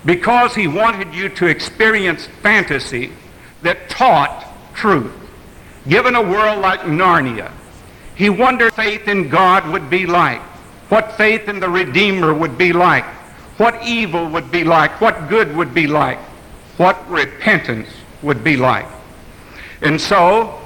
Because 0.05 0.55
he 0.55 0.69
wanted 0.69 1.13
you 1.13 1.29
to 1.31 1.47
experience 1.47 2.27
fantasy 2.43 3.13
that 3.63 3.89
taught 3.89 4.47
truth. 4.75 5.13
Given 5.89 6.15
a 6.15 6.23
world 6.23 6.61
like 6.61 6.81
Narnia, 6.81 7.51
he 8.15 8.31
wondered 8.31 8.73
what 8.73 8.85
faith 8.85 9.09
in 9.09 9.29
God 9.29 9.69
would 9.73 9.91
be 9.91 10.07
like 10.07 10.43
what 10.89 11.13
faith 11.13 11.49
in 11.49 11.61
the 11.61 11.69
Redeemer 11.69 12.33
would 12.33 12.57
be 12.57 12.73
like, 12.73 13.05
what 13.59 13.83
evil 13.85 14.29
would 14.29 14.51
be 14.51 14.65
like, 14.65 15.01
what 15.01 15.29
good 15.29 15.55
would 15.57 15.75
be 15.75 15.87
like, 15.87 16.19
what 16.79 17.09
repentance 17.11 17.89
would 18.23 18.43
be 18.43 18.57
like. 18.57 18.87
And 19.83 20.01
so, 20.01 20.59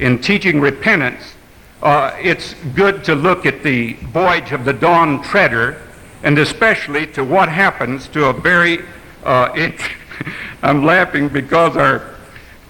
in 0.00 0.18
teaching 0.20 0.60
repentance, 0.60 1.34
uh, 1.82 2.14
it's 2.20 2.54
good 2.74 3.04
to 3.04 3.14
look 3.14 3.46
at 3.46 3.62
the 3.62 3.94
voyage 4.12 4.52
of 4.52 4.64
the 4.64 4.72
Dawn 4.72 5.22
Treader, 5.22 5.80
and 6.22 6.38
especially 6.38 7.06
to 7.08 7.24
what 7.24 7.48
happens 7.48 8.08
to 8.08 8.26
a 8.26 8.32
very 8.32 8.84
uh, 9.24 9.70
I'm 10.62 10.84
laughing 10.84 11.28
because 11.28 11.76
our 11.76 12.14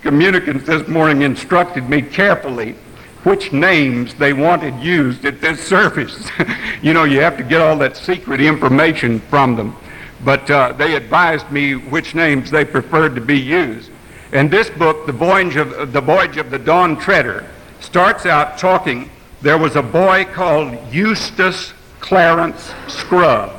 communicants 0.03 0.67
this 0.67 0.87
morning 0.87 1.23
instructed 1.23 1.89
me 1.89 2.03
carefully 2.03 2.77
which 3.25 3.53
names 3.53 4.15
they 4.15 4.33
wanted 4.33 4.75
used 4.81 5.25
at 5.27 5.41
this 5.41 5.61
service. 5.63 6.31
you 6.83 6.95
know, 6.95 7.05
you 7.05 7.21
have 7.21 7.37
to 7.37 7.43
get 7.43 7.61
all 7.61 7.77
that 7.77 7.97
secret 7.97 8.41
information 8.41 9.21
from 9.21 9.57
them. 9.57 9.77
But 10.25 10.51
uh, 10.51 10.73
they 10.73 10.97
advised 10.97 11.51
me 11.51 11.75
which 11.75 12.15
names 12.15 12.51
they 12.51 12.65
preferred 12.65 13.15
to 13.15 13.21
be 13.21 13.39
used. 13.39 13.91
And 14.33 14.51
this 14.51 14.71
book, 14.71 15.07
The 15.07 15.13
Voyage 15.13 15.57
of 15.57 15.93
the, 15.93 16.01
Voyage 16.01 16.37
of 16.37 16.51
the 16.51 16.59
Dawn 16.59 16.99
Treader, 16.99 17.47
starts 17.81 18.27
out 18.27 18.59
talking. 18.59 19.11
There 19.43 19.59
was 19.59 19.77
a 19.77 19.83
boy 19.83 20.27
called 20.27 20.77
Eustace 20.93 21.73
Clarence 22.01 22.73
Scrubb, 22.87 23.53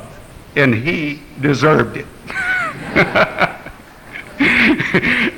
and 0.56 0.76
he 0.76 1.22
deserved 1.42 1.98
it. 1.98 2.06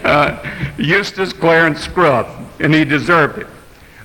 uh, 0.03 0.73
Eustace 0.77 1.33
Clarence 1.33 1.81
Scrubb, 1.81 2.27
and 2.59 2.73
he 2.73 2.83
deserved 2.83 3.39
it. 3.39 3.47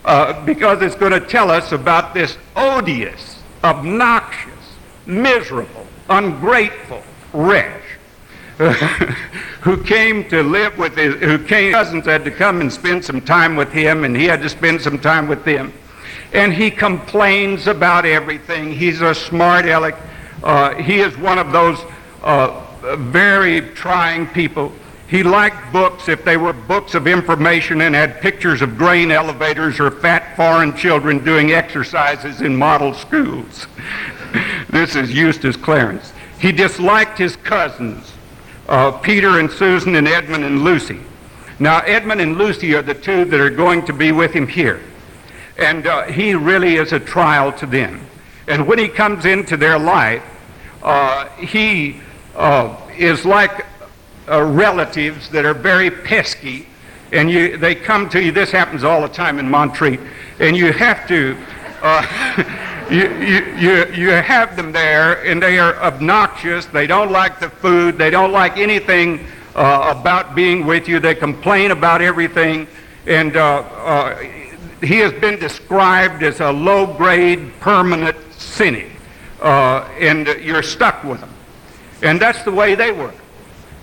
Uh, 0.04 0.44
because 0.46 0.80
it's 0.80 0.94
going 0.94 1.12
to 1.12 1.20
tell 1.20 1.50
us 1.50 1.72
about 1.72 2.14
this 2.14 2.38
odious, 2.56 3.42
obnoxious, 3.64 4.54
miserable, 5.06 5.87
ungrateful 6.08 7.02
wretch 7.32 7.82
who 9.60 9.82
came 9.84 10.28
to 10.28 10.42
live 10.42 10.76
with 10.78 10.96
his, 10.96 11.14
who 11.16 11.38
came, 11.38 11.72
cousins 11.72 12.06
had 12.06 12.24
to 12.24 12.30
come 12.30 12.60
and 12.60 12.72
spend 12.72 13.04
some 13.04 13.20
time 13.20 13.54
with 13.54 13.70
him, 13.70 14.02
and 14.04 14.16
he 14.16 14.24
had 14.24 14.42
to 14.42 14.48
spend 14.48 14.80
some 14.80 14.98
time 14.98 15.28
with 15.28 15.44
them. 15.44 15.72
And 16.32 16.52
he 16.52 16.70
complains 16.70 17.68
about 17.68 18.04
everything. 18.04 18.72
He's 18.72 19.00
a 19.00 19.14
smart 19.14 19.64
aleck. 19.64 19.96
Uh, 20.42 20.74
he 20.74 20.98
is 20.98 21.16
one 21.16 21.38
of 21.38 21.52
those 21.52 21.78
uh, 22.22 22.96
very 22.96 23.60
trying 23.60 24.26
people. 24.26 24.72
He 25.06 25.22
liked 25.22 25.72
books 25.72 26.08
if 26.08 26.24
they 26.24 26.36
were 26.36 26.52
books 26.52 26.94
of 26.94 27.06
information 27.06 27.80
and 27.80 27.94
had 27.94 28.20
pictures 28.20 28.60
of 28.60 28.76
grain 28.76 29.10
elevators 29.10 29.80
or 29.80 29.90
fat 29.90 30.36
foreign 30.36 30.76
children 30.76 31.24
doing 31.24 31.52
exercises 31.52 32.40
in 32.40 32.54
model 32.56 32.92
schools. 32.92 33.66
this 34.70 34.94
is 34.94 35.12
Eustace 35.12 35.56
Clarence. 35.56 36.12
He 36.38 36.52
disliked 36.52 37.18
his 37.18 37.36
cousins, 37.36 38.12
uh, 38.68 38.92
Peter 38.92 39.40
and 39.40 39.50
Susan 39.50 39.94
and 39.96 40.06
Edmund 40.06 40.44
and 40.44 40.62
Lucy. 40.62 41.00
Now, 41.58 41.80
Edmund 41.80 42.20
and 42.20 42.36
Lucy 42.36 42.74
are 42.74 42.82
the 42.82 42.94
two 42.94 43.24
that 43.24 43.40
are 43.40 43.50
going 43.50 43.84
to 43.86 43.92
be 43.92 44.12
with 44.12 44.32
him 44.32 44.46
here. 44.46 44.80
And 45.56 45.86
uh, 45.86 46.04
he 46.04 46.34
really 46.34 46.76
is 46.76 46.92
a 46.92 47.00
trial 47.00 47.52
to 47.54 47.66
them. 47.66 48.06
And 48.46 48.66
when 48.66 48.78
he 48.78 48.88
comes 48.88 49.24
into 49.24 49.56
their 49.56 49.78
life, 49.78 50.22
uh, 50.82 51.28
he 51.30 52.00
uh, 52.36 52.76
is 52.96 53.24
like 53.24 53.66
uh, 54.28 54.42
relatives 54.42 55.28
that 55.30 55.44
are 55.44 55.54
very 55.54 55.90
pesky. 55.90 56.66
And 57.12 57.30
you, 57.30 57.56
they 57.56 57.74
come 57.74 58.08
to 58.10 58.22
you, 58.22 58.30
this 58.30 58.52
happens 58.52 58.84
all 58.84 59.02
the 59.02 59.08
time 59.08 59.38
in 59.38 59.50
Montreat, 59.50 59.98
and 60.38 60.56
you 60.56 60.72
have 60.72 61.08
to 61.08 61.36
uh, 61.82 62.44
you, 62.90 63.08
you, 63.56 63.86
you, 63.92 64.08
have 64.10 64.56
them 64.56 64.72
there, 64.72 65.24
and 65.26 65.42
they 65.42 65.58
are 65.58 65.76
obnoxious. 65.76 66.66
They 66.66 66.86
don't 66.86 67.10
like 67.10 67.38
the 67.38 67.50
food. 67.50 67.98
They 67.98 68.10
don't 68.10 68.32
like 68.32 68.56
anything 68.56 69.26
uh, 69.54 69.94
about 69.98 70.34
being 70.34 70.64
with 70.64 70.88
you. 70.88 70.98
They 70.98 71.14
complain 71.14 71.70
about 71.70 72.00
everything. 72.00 72.66
And 73.06 73.36
uh, 73.36 73.58
uh, 73.58 74.16
he 74.80 74.98
has 74.98 75.12
been 75.12 75.38
described 75.38 76.22
as 76.22 76.40
a 76.40 76.50
low 76.50 76.86
grade, 76.86 77.52
permanent 77.60 78.16
cynic. 78.32 78.90
Uh, 79.40 79.80
and 79.98 80.26
you're 80.42 80.62
stuck 80.62 81.04
with 81.04 81.20
them. 81.20 81.30
And 82.02 82.20
that's 82.20 82.42
the 82.42 82.52
way 82.52 82.74
they 82.74 82.92
were. 82.92 83.12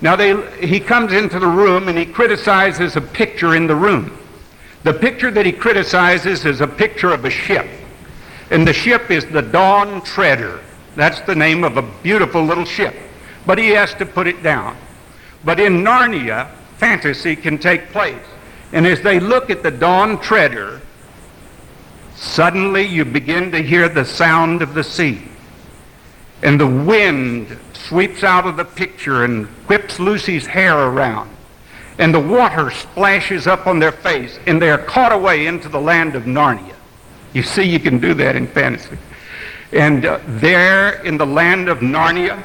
Now, 0.00 0.16
they, 0.16 0.66
he 0.66 0.80
comes 0.80 1.12
into 1.12 1.38
the 1.38 1.46
room 1.46 1.88
and 1.88 1.96
he 1.96 2.06
criticizes 2.06 2.96
a 2.96 3.00
picture 3.00 3.54
in 3.54 3.66
the 3.66 3.74
room. 3.76 4.18
The 4.82 4.92
picture 4.92 5.30
that 5.30 5.46
he 5.46 5.52
criticizes 5.52 6.44
is 6.44 6.60
a 6.60 6.66
picture 6.66 7.12
of 7.12 7.24
a 7.24 7.30
ship. 7.30 7.66
And 8.50 8.66
the 8.66 8.72
ship 8.72 9.10
is 9.10 9.26
the 9.26 9.42
Dawn 9.42 10.02
Treader. 10.02 10.60
That's 10.94 11.20
the 11.22 11.34
name 11.34 11.64
of 11.64 11.76
a 11.76 11.82
beautiful 11.82 12.42
little 12.42 12.64
ship. 12.64 12.94
But 13.44 13.58
he 13.58 13.70
has 13.70 13.92
to 13.94 14.06
put 14.06 14.26
it 14.26 14.42
down. 14.42 14.76
But 15.44 15.60
in 15.60 15.82
Narnia, 15.82 16.48
fantasy 16.78 17.36
can 17.36 17.58
take 17.58 17.90
place. 17.90 18.24
And 18.72 18.86
as 18.86 19.00
they 19.00 19.20
look 19.20 19.50
at 19.50 19.62
the 19.62 19.70
Dawn 19.70 20.20
Treader, 20.20 20.80
suddenly 22.14 22.82
you 22.82 23.04
begin 23.04 23.50
to 23.52 23.62
hear 23.62 23.88
the 23.88 24.04
sound 24.04 24.62
of 24.62 24.74
the 24.74 24.84
sea. 24.84 25.22
And 26.42 26.60
the 26.60 26.66
wind 26.66 27.58
sweeps 27.72 28.22
out 28.22 28.46
of 28.46 28.56
the 28.56 28.64
picture 28.64 29.24
and 29.24 29.46
whips 29.68 29.98
Lucy's 29.98 30.46
hair 30.46 30.76
around. 30.76 31.30
And 31.98 32.12
the 32.12 32.20
water 32.20 32.70
splashes 32.70 33.46
up 33.46 33.66
on 33.66 33.78
their 33.78 33.92
face, 33.92 34.38
and 34.46 34.60
they 34.60 34.70
are 34.70 34.78
caught 34.78 35.12
away 35.12 35.46
into 35.46 35.68
the 35.68 35.80
land 35.80 36.14
of 36.14 36.24
Narnia. 36.24 36.75
You 37.36 37.42
see, 37.42 37.64
you 37.64 37.78
can 37.78 37.98
do 37.98 38.14
that 38.14 38.34
in 38.34 38.46
fantasy. 38.46 38.96
And 39.70 40.06
uh, 40.06 40.20
there 40.26 41.02
in 41.02 41.18
the 41.18 41.26
land 41.26 41.68
of 41.68 41.80
Narnia, 41.80 42.42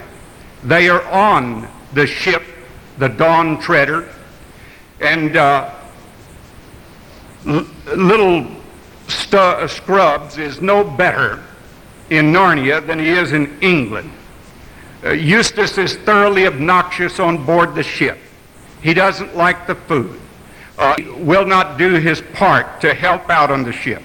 they 0.65 0.89
are 0.89 1.01
on 1.04 1.65
the 1.93 2.06
ship, 2.06 2.43
the 2.97 3.08
Dawn 3.08 3.58
Treader, 3.58 4.10
and 4.99 5.38
uh, 5.38 5.73
l- 7.47 7.65
little 7.95 8.45
stu- 9.08 9.38
uh, 9.38 9.65
Scrubbs 9.65 10.38
is 10.38 10.60
no 10.60 10.84
better 10.84 11.41
in 12.10 12.34
Narnia 12.34 12.86
than 12.86 12.99
he 12.99 13.12
is 13.12 13.32
in 13.32 13.58
England. 13.62 14.12
Uh, 15.06 15.12
Eustace 15.12 15.77
is 15.77 15.95
thoroughly 15.99 16.47
obnoxious 16.47 17.17
on 17.17 17.45
board 17.45 17.75
the 17.75 17.84
ship. 17.84 18.17
He 18.82 18.93
doesn't 18.93 19.38
like 19.38 19.67
the 19.67 19.75
food. 19.75 20.19
Uh, 20.77 20.97
will 21.15 21.45
not 21.45 21.77
do 21.77 21.93
his 21.93 22.19
part 22.34 22.82
to 22.82 22.93
help 22.93 23.30
out 23.30 23.51
on 23.51 23.63
the 23.63 23.71
ship. 23.71 24.04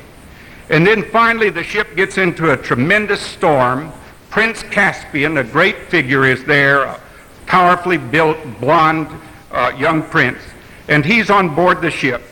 And 0.69 0.87
then 0.87 1.05
finally, 1.11 1.51
the 1.51 1.63
ship 1.63 1.95
gets 1.95 2.19
into 2.19 2.53
a 2.53 2.57
tremendous 2.57 3.21
storm. 3.21 3.93
Prince 4.31 4.63
Caspian, 4.65 5.39
a 5.39 5.45
great 5.45 5.89
figure, 5.89 6.25
is 6.25 6.45
there, 6.45 6.83
a 6.83 7.01
powerfully 7.47 7.99
built, 7.99 8.39
blond 8.61 9.09
uh, 9.53 9.73
young 9.79 10.03
prince. 10.03 10.39
And 10.89 11.05
he's 11.05 11.31
on 11.31 11.55
board 11.55 11.81
the 11.81 11.91
ship. 11.91 12.23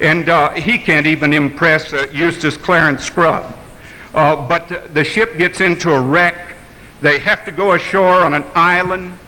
And 0.00 0.28
uh, 0.28 0.50
he 0.52 0.78
can't 0.78 1.06
even 1.06 1.32
impress 1.32 1.92
uh, 1.92 2.06
Eustace 2.12 2.56
Clarence 2.56 3.04
Scrubb. 3.04 3.54
Uh, 4.14 4.36
but 4.48 4.94
the 4.94 5.04
ship 5.04 5.36
gets 5.36 5.60
into 5.60 5.92
a 5.92 6.00
wreck. 6.00 6.54
They 7.02 7.18
have 7.18 7.44
to 7.44 7.52
go 7.52 7.72
ashore 7.72 8.22
on 8.22 8.32
an 8.32 8.44
island. 8.54 9.18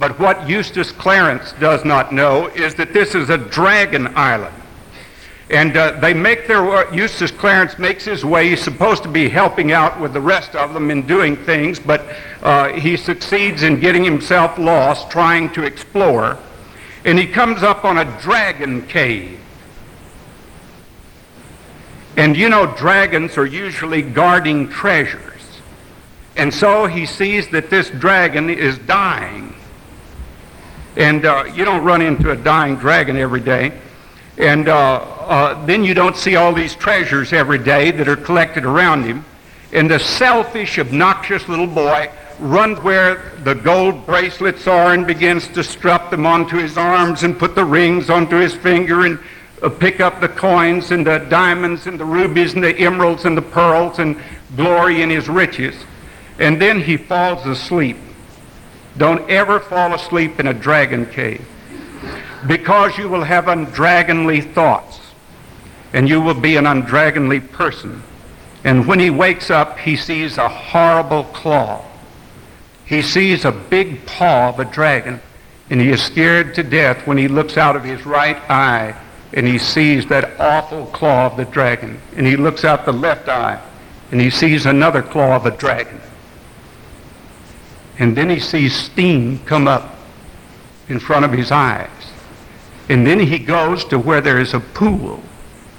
But 0.00 0.18
what 0.18 0.48
Eustace 0.48 0.92
Clarence 0.92 1.52
does 1.60 1.84
not 1.84 2.12
know 2.12 2.48
is 2.48 2.74
that 2.76 2.92
this 2.92 3.14
is 3.14 3.30
a 3.30 3.38
dragon 3.38 4.08
island. 4.16 4.54
And 5.50 5.76
uh, 5.76 5.92
they 6.00 6.12
make 6.12 6.46
their 6.46 6.92
Eustace 6.92 7.30
Clarence 7.30 7.78
makes 7.78 8.04
his 8.04 8.24
way. 8.24 8.50
He's 8.50 8.62
supposed 8.62 9.02
to 9.04 9.08
be 9.08 9.30
helping 9.30 9.72
out 9.72 9.98
with 9.98 10.12
the 10.12 10.20
rest 10.20 10.54
of 10.54 10.74
them 10.74 10.90
in 10.90 11.06
doing 11.06 11.36
things, 11.36 11.78
but 11.78 12.04
uh, 12.42 12.72
he 12.74 12.98
succeeds 12.98 13.62
in 13.62 13.80
getting 13.80 14.04
himself 14.04 14.58
lost 14.58 15.10
trying 15.10 15.50
to 15.54 15.64
explore. 15.64 16.38
And 17.06 17.18
he 17.18 17.26
comes 17.26 17.62
up 17.62 17.84
on 17.84 17.96
a 17.96 18.20
dragon 18.20 18.86
cave. 18.86 19.40
And 22.18 22.36
you 22.36 22.50
know, 22.50 22.66
dragons 22.76 23.38
are 23.38 23.46
usually 23.46 24.02
guarding 24.02 24.68
treasures. 24.68 25.60
And 26.36 26.52
so 26.52 26.86
he 26.86 27.06
sees 27.06 27.48
that 27.50 27.70
this 27.70 27.88
dragon 27.90 28.50
is 28.50 28.76
dying. 28.78 29.54
And 30.96 31.24
uh, 31.24 31.44
you 31.54 31.64
don't 31.64 31.84
run 31.84 32.02
into 32.02 32.32
a 32.32 32.36
dying 32.36 32.76
dragon 32.76 33.16
every 33.16 33.40
day. 33.40 33.72
And 34.38 34.68
uh, 34.68 34.98
uh, 34.98 35.66
then 35.66 35.82
you 35.82 35.94
don't 35.94 36.16
see 36.16 36.36
all 36.36 36.52
these 36.52 36.76
treasures 36.76 37.32
every 37.32 37.58
day 37.58 37.90
that 37.90 38.08
are 38.08 38.16
collected 38.16 38.64
around 38.64 39.02
him. 39.02 39.24
And 39.72 39.90
the 39.90 39.98
selfish, 39.98 40.78
obnoxious 40.78 41.48
little 41.48 41.66
boy 41.66 42.10
runs 42.38 42.78
where 42.78 43.32
the 43.42 43.54
gold 43.54 44.06
bracelets 44.06 44.68
are 44.68 44.94
and 44.94 45.06
begins 45.06 45.48
to 45.48 45.64
strap 45.64 46.10
them 46.10 46.24
onto 46.24 46.56
his 46.56 46.78
arms 46.78 47.24
and 47.24 47.36
put 47.36 47.56
the 47.56 47.64
rings 47.64 48.08
onto 48.08 48.36
his 48.36 48.54
finger 48.54 49.04
and 49.04 49.18
uh, 49.60 49.68
pick 49.68 49.98
up 49.98 50.20
the 50.20 50.28
coins 50.28 50.92
and 50.92 51.04
the 51.04 51.18
diamonds 51.28 51.88
and 51.88 51.98
the 51.98 52.04
rubies 52.04 52.54
and 52.54 52.62
the 52.62 52.78
emeralds 52.78 53.24
and 53.24 53.36
the 53.36 53.42
pearls 53.42 53.98
and 53.98 54.16
glory 54.56 55.02
in 55.02 55.10
his 55.10 55.28
riches. 55.28 55.74
And 56.38 56.62
then 56.62 56.80
he 56.80 56.96
falls 56.96 57.44
asleep. 57.44 57.96
Don't 58.96 59.28
ever 59.28 59.58
fall 59.58 59.94
asleep 59.94 60.38
in 60.38 60.46
a 60.46 60.54
dragon 60.54 61.06
cave 61.06 61.44
because 62.46 62.96
you 62.96 63.08
will 63.08 63.24
have 63.24 63.48
undragonly 63.48 64.40
thoughts 64.40 65.00
and 65.92 66.08
you 66.08 66.20
will 66.20 66.34
be 66.34 66.56
an 66.56 66.66
undragonly 66.66 67.40
person. 67.40 68.02
And 68.64 68.86
when 68.86 69.00
he 69.00 69.10
wakes 69.10 69.50
up, 69.50 69.78
he 69.78 69.96
sees 69.96 70.36
a 70.36 70.48
horrible 70.48 71.24
claw. 71.24 71.84
He 72.84 73.02
sees 73.02 73.44
a 73.44 73.52
big 73.52 74.04
paw 74.06 74.48
of 74.48 74.60
a 74.60 74.64
dragon, 74.64 75.20
and 75.70 75.80
he 75.80 75.90
is 75.90 76.02
scared 76.02 76.54
to 76.54 76.62
death 76.62 77.06
when 77.06 77.18
he 77.18 77.28
looks 77.28 77.56
out 77.56 77.76
of 77.76 77.84
his 77.84 78.04
right 78.04 78.36
eye 78.50 78.96
and 79.32 79.46
he 79.46 79.58
sees 79.58 80.06
that 80.06 80.40
awful 80.40 80.86
claw 80.86 81.26
of 81.26 81.36
the 81.36 81.44
dragon. 81.44 82.00
And 82.16 82.26
he 82.26 82.36
looks 82.36 82.64
out 82.64 82.84
the 82.84 82.92
left 82.92 83.28
eye 83.28 83.60
and 84.10 84.20
he 84.20 84.30
sees 84.30 84.64
another 84.64 85.02
claw 85.02 85.36
of 85.36 85.44
a 85.44 85.50
dragon. 85.50 86.00
And 87.98 88.16
then 88.16 88.30
he 88.30 88.40
sees 88.40 88.74
steam 88.74 89.40
come 89.40 89.68
up 89.68 89.96
in 90.88 90.98
front 90.98 91.24
of 91.24 91.32
his 91.32 91.52
eyes. 91.52 91.90
And 92.88 93.06
then 93.06 93.20
he 93.20 93.38
goes 93.38 93.84
to 93.86 93.98
where 93.98 94.20
there 94.20 94.40
is 94.40 94.54
a 94.54 94.60
pool, 94.60 95.22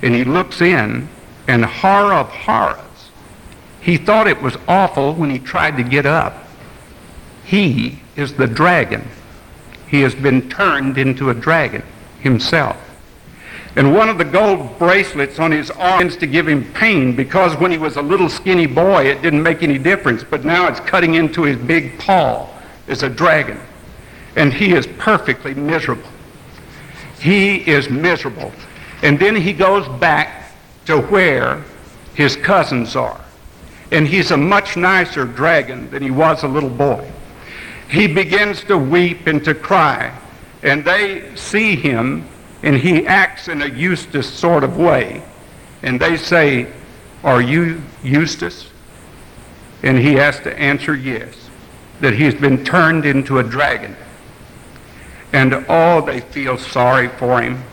and 0.01 0.13
he 0.13 0.23
looks 0.23 0.61
in, 0.61 1.09
and 1.47 1.65
horror 1.65 2.13
of 2.13 2.29
horrors, 2.29 3.09
he 3.81 3.97
thought 3.97 4.27
it 4.27 4.41
was 4.41 4.57
awful 4.67 5.13
when 5.13 5.29
he 5.29 5.39
tried 5.39 5.77
to 5.77 5.83
get 5.83 6.05
up. 6.05 6.47
He 7.43 7.99
is 8.15 8.33
the 8.33 8.45
dragon. 8.45 9.07
He 9.87 10.01
has 10.01 10.13
been 10.13 10.49
turned 10.49 10.97
into 10.97 11.31
a 11.31 11.33
dragon 11.33 11.83
himself. 12.19 12.77
And 13.75 13.95
one 13.95 14.09
of 14.09 14.17
the 14.17 14.25
gold 14.25 14.77
bracelets 14.77 15.39
on 15.39 15.51
his 15.51 15.71
arm 15.71 15.99
begins 15.99 16.17
to 16.17 16.27
give 16.27 16.47
him 16.47 16.71
pain 16.73 17.15
because 17.15 17.55
when 17.57 17.71
he 17.71 17.77
was 17.77 17.95
a 17.95 18.01
little 18.01 18.29
skinny 18.29 18.65
boy, 18.65 19.05
it 19.05 19.21
didn't 19.21 19.41
make 19.41 19.63
any 19.63 19.77
difference. 19.77 20.23
But 20.23 20.43
now 20.43 20.67
it's 20.67 20.79
cutting 20.81 21.15
into 21.15 21.43
his 21.43 21.57
big 21.57 21.97
paw 21.97 22.47
as 22.87 23.03
a 23.03 23.09
dragon. 23.09 23.59
And 24.35 24.53
he 24.53 24.73
is 24.73 24.85
perfectly 24.85 25.53
miserable. 25.53 26.09
He 27.19 27.58
is 27.69 27.89
miserable. 27.89 28.51
And 29.03 29.19
then 29.19 29.36
he 29.36 29.53
goes 29.53 29.88
back 29.99 30.51
to 30.86 31.01
where 31.01 31.63
his 32.13 32.36
cousins 32.36 32.95
are. 32.95 33.19
And 33.91 34.08
he's 34.08 34.32
a 34.32 34.38
much 34.38 34.77
nicer 34.77 35.25
dragon 35.25 35.89
than 35.89 36.03
he 36.03 36.12
was 36.12 36.43
a 36.43 36.47
little 36.47 36.69
boy. 36.69 37.10
He 37.89 38.08
begins 38.08 38.63
to 38.65 38.77
weep 38.77 39.25
and 39.27 39.43
to 39.45 39.55
cry. 39.55 40.17
And 40.62 40.84
they 40.86 41.36
see 41.36 41.75
him, 41.75 42.27
and 42.62 42.75
he 42.75 43.08
acts 43.08 43.47
in 43.47 43.62
a 43.62 43.67
Eustace 43.67 44.32
sort 44.32 44.63
of 44.63 44.77
way. 44.77 45.23
And 45.82 45.99
they 45.99 46.17
say, 46.17 46.71
Are 47.23 47.41
you 47.41 47.82
Eustace? 48.03 48.69
And 49.82 49.97
he 49.97 50.13
has 50.13 50.39
to 50.41 50.58
answer 50.60 50.93
yes, 50.93 51.49
that 52.01 52.13
he's 52.13 52.36
been 52.36 52.65
turned 52.65 53.05
into 53.05 53.39
a 53.39 53.43
dragon. 53.43 53.95
And 55.33 55.65
oh, 55.69 56.01
they 56.01 56.21
feel 56.21 56.57
sorry 56.57 57.07
for 57.07 57.41
him. 57.41 57.63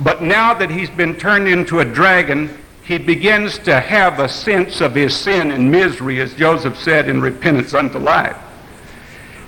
But 0.00 0.22
now 0.22 0.54
that 0.54 0.70
he's 0.70 0.90
been 0.90 1.14
turned 1.14 1.46
into 1.46 1.80
a 1.80 1.84
dragon, 1.84 2.50
he 2.84 2.98
begins 2.98 3.58
to 3.60 3.80
have 3.80 4.18
a 4.18 4.28
sense 4.28 4.80
of 4.80 4.94
his 4.94 5.16
sin 5.16 5.52
and 5.52 5.70
misery, 5.70 6.20
as 6.20 6.34
Joseph 6.34 6.78
said 6.78 7.08
in 7.08 7.20
Repentance 7.20 7.72
unto 7.74 7.98
Life. 7.98 8.36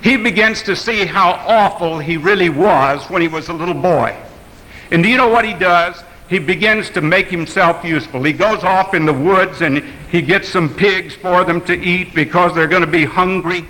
He 0.03 0.17
begins 0.17 0.63
to 0.63 0.77
see 0.77 1.05
how 1.05 1.33
awful 1.33 1.99
he 1.99 2.17
really 2.17 2.49
was 2.49 3.05
when 3.11 3.23
he 3.23 3.29
was 3.29 3.49
a 3.49 3.53
little 3.53 3.75
boy. 3.75 4.17
And 4.91 5.03
do 5.03 5.09
you 5.09 5.17
know 5.17 5.29
what 5.29 5.45
he 5.45 5.53
does? 5.53 6.03
He 6.29 6.39
begins 6.39 6.91
to 6.91 7.01
make 7.01 7.29
himself 7.29 7.85
useful. 7.85 8.23
He 8.23 8.33
goes 8.33 8.65
off 8.65 8.95
in 8.95 9.05
the 9.05 9.13
woods 9.13 9.63
and 9.63 9.83
he 10.11 10.23
gets 10.23 10.49
some 10.49 10.73
pigs 10.73 11.15
for 11.15 11.45
them 11.45 11.61
to 11.63 11.75
eat 11.75 12.15
because 12.15 12.55
they're 12.55 12.67
going 12.69 12.85
to 12.85 12.91
be 12.91 13.05
hungry. 13.05 13.67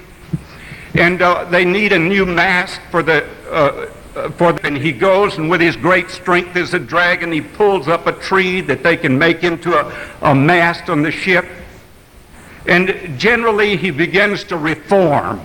And 0.95 1.21
uh, 1.21 1.45
they 1.45 1.65
need 1.65 1.93
a 1.93 1.99
new 1.99 2.25
mask 2.25 2.81
for 2.91 3.03
the 3.03 3.29
uh, 3.51 3.91
uh, 4.15 4.31
for. 4.31 4.59
And 4.65 4.77
he 4.77 4.93
goes 4.93 5.39
and 5.39 5.51
with 5.51 5.61
his 5.61 5.77
great 5.77 6.11
strength 6.11 6.57
as 6.57 6.75
a 6.75 6.79
dragon, 6.79 7.33
he 7.33 7.41
pulls 7.41 7.89
up 7.89 8.07
a 8.07 8.13
tree 8.13 8.61
that 8.63 8.83
they 8.83 8.97
can 8.97 9.19
make 9.19 9.45
into 9.45 9.75
a, 9.75 10.11
a 10.23 10.35
mast 10.35 10.89
on 10.89 11.03
the 11.03 11.11
ship. 11.11 11.47
And 12.67 13.19
generally 13.19 13.77
he 13.77 13.91
begins 13.91 14.45
to 14.45 14.57
reform. 14.57 15.41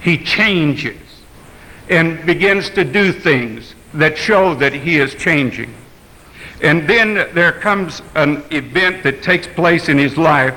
He 0.00 0.18
changes 0.18 0.98
and 1.88 2.24
begins 2.24 2.70
to 2.70 2.84
do 2.84 3.12
things 3.12 3.74
that 3.94 4.16
show 4.16 4.54
that 4.54 4.72
he 4.72 4.98
is 4.98 5.14
changing. 5.14 5.74
And 6.62 6.88
then 6.88 7.14
there 7.34 7.52
comes 7.52 8.02
an 8.14 8.44
event 8.50 9.02
that 9.02 9.22
takes 9.22 9.46
place 9.46 9.88
in 9.88 9.98
his 9.98 10.16
life 10.16 10.56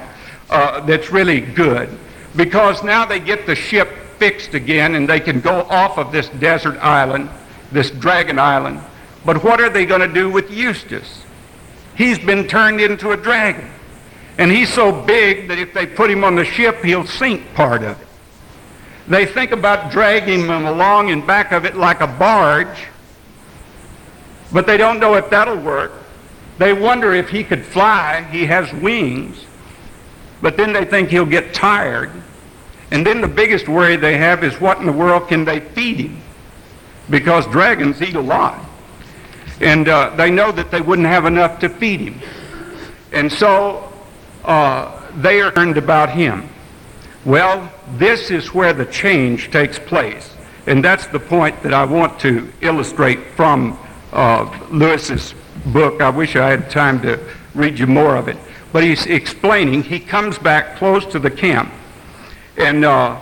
uh, 0.49 0.81
that's 0.81 1.11
really 1.11 1.39
good 1.39 1.89
because 2.35 2.83
now 2.83 3.05
they 3.05 3.19
get 3.19 3.45
the 3.45 3.55
ship 3.55 3.89
fixed 4.23 4.53
again 4.53 4.95
and 4.95 5.09
they 5.09 5.19
can 5.19 5.41
go 5.41 5.63
off 5.63 5.97
of 5.97 6.11
this 6.11 6.29
desert 6.29 6.77
island 6.77 7.29
this 7.73 7.91
dragon 7.91 8.39
island. 8.39 8.79
But 9.25 9.43
what 9.43 9.59
are 9.59 9.69
they 9.69 9.85
going 9.85 10.01
to 10.01 10.07
do 10.07 10.29
with 10.29 10.51
Eustace? 10.51 11.23
He's 11.95 12.19
been 12.19 12.47
turned 12.47 12.79
into 12.79 13.11
a 13.11 13.17
dragon. 13.17 13.69
And 14.37 14.51
he's 14.51 14.71
so 14.71 14.91
big 14.91 15.47
that 15.49 15.59
if 15.59 15.73
they 15.73 15.85
put 15.85 16.09
him 16.09 16.23
on 16.23 16.35
the 16.35 16.45
ship, 16.45 16.83
he'll 16.83 17.05
sink 17.05 17.53
part 17.53 17.83
of 17.83 17.99
it. 17.99 18.07
They 19.07 19.25
think 19.25 19.51
about 19.51 19.91
dragging 19.91 20.41
him 20.41 20.65
along 20.65 21.09
in 21.09 21.25
back 21.25 21.51
of 21.51 21.65
it 21.65 21.75
like 21.75 21.99
a 21.99 22.07
barge, 22.07 22.87
but 24.51 24.65
they 24.65 24.77
don't 24.77 24.99
know 24.99 25.15
if 25.15 25.29
that'll 25.29 25.57
work. 25.57 25.91
They 26.57 26.73
wonder 26.73 27.13
if 27.13 27.29
he 27.29 27.43
could 27.43 27.65
fly. 27.65 28.25
He 28.31 28.45
has 28.45 28.71
wings. 28.73 29.45
But 30.41 30.57
then 30.57 30.71
they 30.73 30.85
think 30.85 31.09
he'll 31.09 31.25
get 31.25 31.53
tired. 31.53 32.11
And 32.93 33.05
then 33.05 33.19
the 33.19 33.27
biggest 33.27 33.67
worry 33.67 33.97
they 33.97 34.17
have 34.17 34.41
is 34.41 34.61
what 34.61 34.77
in 34.77 34.85
the 34.85 34.93
world 34.93 35.27
can 35.27 35.43
they 35.43 35.59
feed 35.59 35.97
him? 35.97 36.23
because 37.09 37.45
dragons 37.47 38.01
eat 38.01 38.15
a 38.15 38.21
lot. 38.21 38.63
And 39.61 39.87
uh, 39.87 40.15
they 40.15 40.31
know 40.31 40.51
that 40.51 40.71
they 40.71 40.81
wouldn't 40.81 41.07
have 41.07 41.25
enough 41.25 41.59
to 41.59 41.69
feed 41.69 41.99
him. 41.99 42.19
And 43.11 43.31
so 43.31 43.91
uh, 44.43 45.09
they 45.17 45.41
are 45.41 45.51
concerned 45.51 45.77
about 45.77 46.09
him. 46.09 46.49
Well, 47.25 47.71
this 47.93 48.31
is 48.31 48.53
where 48.53 48.73
the 48.73 48.85
change 48.85 49.51
takes 49.51 49.79
place. 49.79 50.33
And 50.65 50.83
that's 50.83 51.07
the 51.07 51.19
point 51.19 51.61
that 51.63 51.73
I 51.73 51.85
want 51.85 52.19
to 52.21 52.51
illustrate 52.61 53.19
from 53.35 53.77
uh, 54.11 54.59
Lewis's 54.71 55.33
book. 55.67 56.01
I 56.01 56.09
wish 56.09 56.35
I 56.35 56.49
had 56.49 56.69
time 56.69 57.01
to 57.01 57.19
read 57.53 57.79
you 57.79 57.87
more 57.87 58.15
of 58.15 58.27
it. 58.27 58.37
But 58.71 58.83
he's 58.83 59.05
explaining, 59.05 59.83
he 59.83 59.99
comes 59.99 60.39
back 60.39 60.77
close 60.77 61.05
to 61.07 61.19
the 61.19 61.29
camp, 61.29 61.71
and 62.57 62.85
uh, 62.85 63.19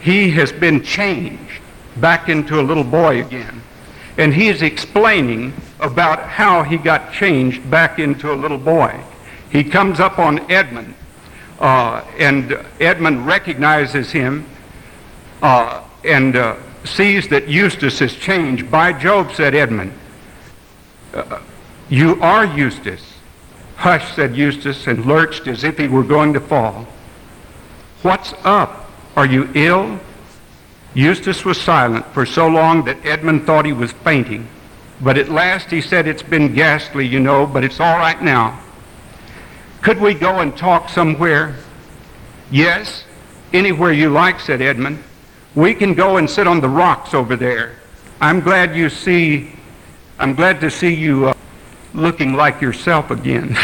he 0.00 0.30
has 0.32 0.52
been 0.52 0.82
changed 0.82 1.60
back 1.96 2.28
into 2.28 2.60
a 2.60 2.62
little 2.62 2.84
boy 2.84 3.24
again. 3.24 3.62
And 4.16 4.32
he 4.32 4.48
is 4.48 4.62
explaining 4.62 5.52
about 5.80 6.20
how 6.20 6.62
he 6.62 6.76
got 6.76 7.12
changed 7.12 7.68
back 7.70 7.98
into 7.98 8.32
a 8.32 8.36
little 8.36 8.58
boy. 8.58 9.00
He 9.50 9.64
comes 9.64 10.00
up 10.00 10.18
on 10.18 10.50
Edmund, 10.50 10.94
uh, 11.58 12.04
and 12.18 12.58
Edmund 12.80 13.26
recognizes 13.26 14.10
him 14.10 14.46
uh, 15.42 15.82
and 16.04 16.36
uh, 16.36 16.56
sees 16.84 17.28
that 17.28 17.48
Eustace 17.48 17.98
has 17.98 18.14
changed. 18.14 18.70
By 18.70 18.92
Jove, 18.92 19.34
said 19.34 19.54
Edmund, 19.54 19.92
uh, 21.12 21.40
you 21.88 22.20
are 22.20 22.44
Eustace. 22.44 23.14
Hush, 23.76 24.14
said 24.14 24.36
Eustace, 24.36 24.86
and 24.86 25.04
lurched 25.04 25.46
as 25.46 25.64
if 25.64 25.78
he 25.78 25.88
were 25.88 26.04
going 26.04 26.32
to 26.34 26.40
fall. 26.40 26.86
What's 28.04 28.34
up? 28.44 28.90
Are 29.16 29.24
you 29.24 29.48
ill? 29.54 29.98
Eustace 30.92 31.42
was 31.42 31.58
silent 31.58 32.04
for 32.08 32.26
so 32.26 32.46
long 32.46 32.84
that 32.84 33.02
Edmund 33.02 33.46
thought 33.46 33.64
he 33.64 33.72
was 33.72 33.92
fainting. 33.92 34.46
But 35.00 35.16
at 35.16 35.30
last 35.30 35.70
he 35.70 35.80
said, 35.80 36.06
It's 36.06 36.22
been 36.22 36.52
ghastly, 36.52 37.06
you 37.06 37.18
know, 37.18 37.46
but 37.46 37.64
it's 37.64 37.80
all 37.80 37.96
right 37.96 38.20
now. 38.20 38.60
Could 39.80 40.02
we 40.02 40.12
go 40.12 40.40
and 40.40 40.54
talk 40.54 40.90
somewhere? 40.90 41.56
Yes, 42.50 43.06
anywhere 43.54 43.92
you 43.92 44.10
like, 44.10 44.38
said 44.38 44.60
Edmund. 44.60 45.02
We 45.54 45.72
can 45.72 45.94
go 45.94 46.18
and 46.18 46.28
sit 46.28 46.46
on 46.46 46.60
the 46.60 46.68
rocks 46.68 47.14
over 47.14 47.36
there. 47.36 47.76
I'm 48.20 48.40
glad 48.40 48.76
you 48.76 48.90
see, 48.90 49.54
I'm 50.18 50.34
glad 50.34 50.60
to 50.60 50.70
see 50.70 50.92
you 50.92 51.28
uh, 51.28 51.34
looking 51.94 52.34
like 52.34 52.60
yourself 52.60 53.10
again. 53.10 53.56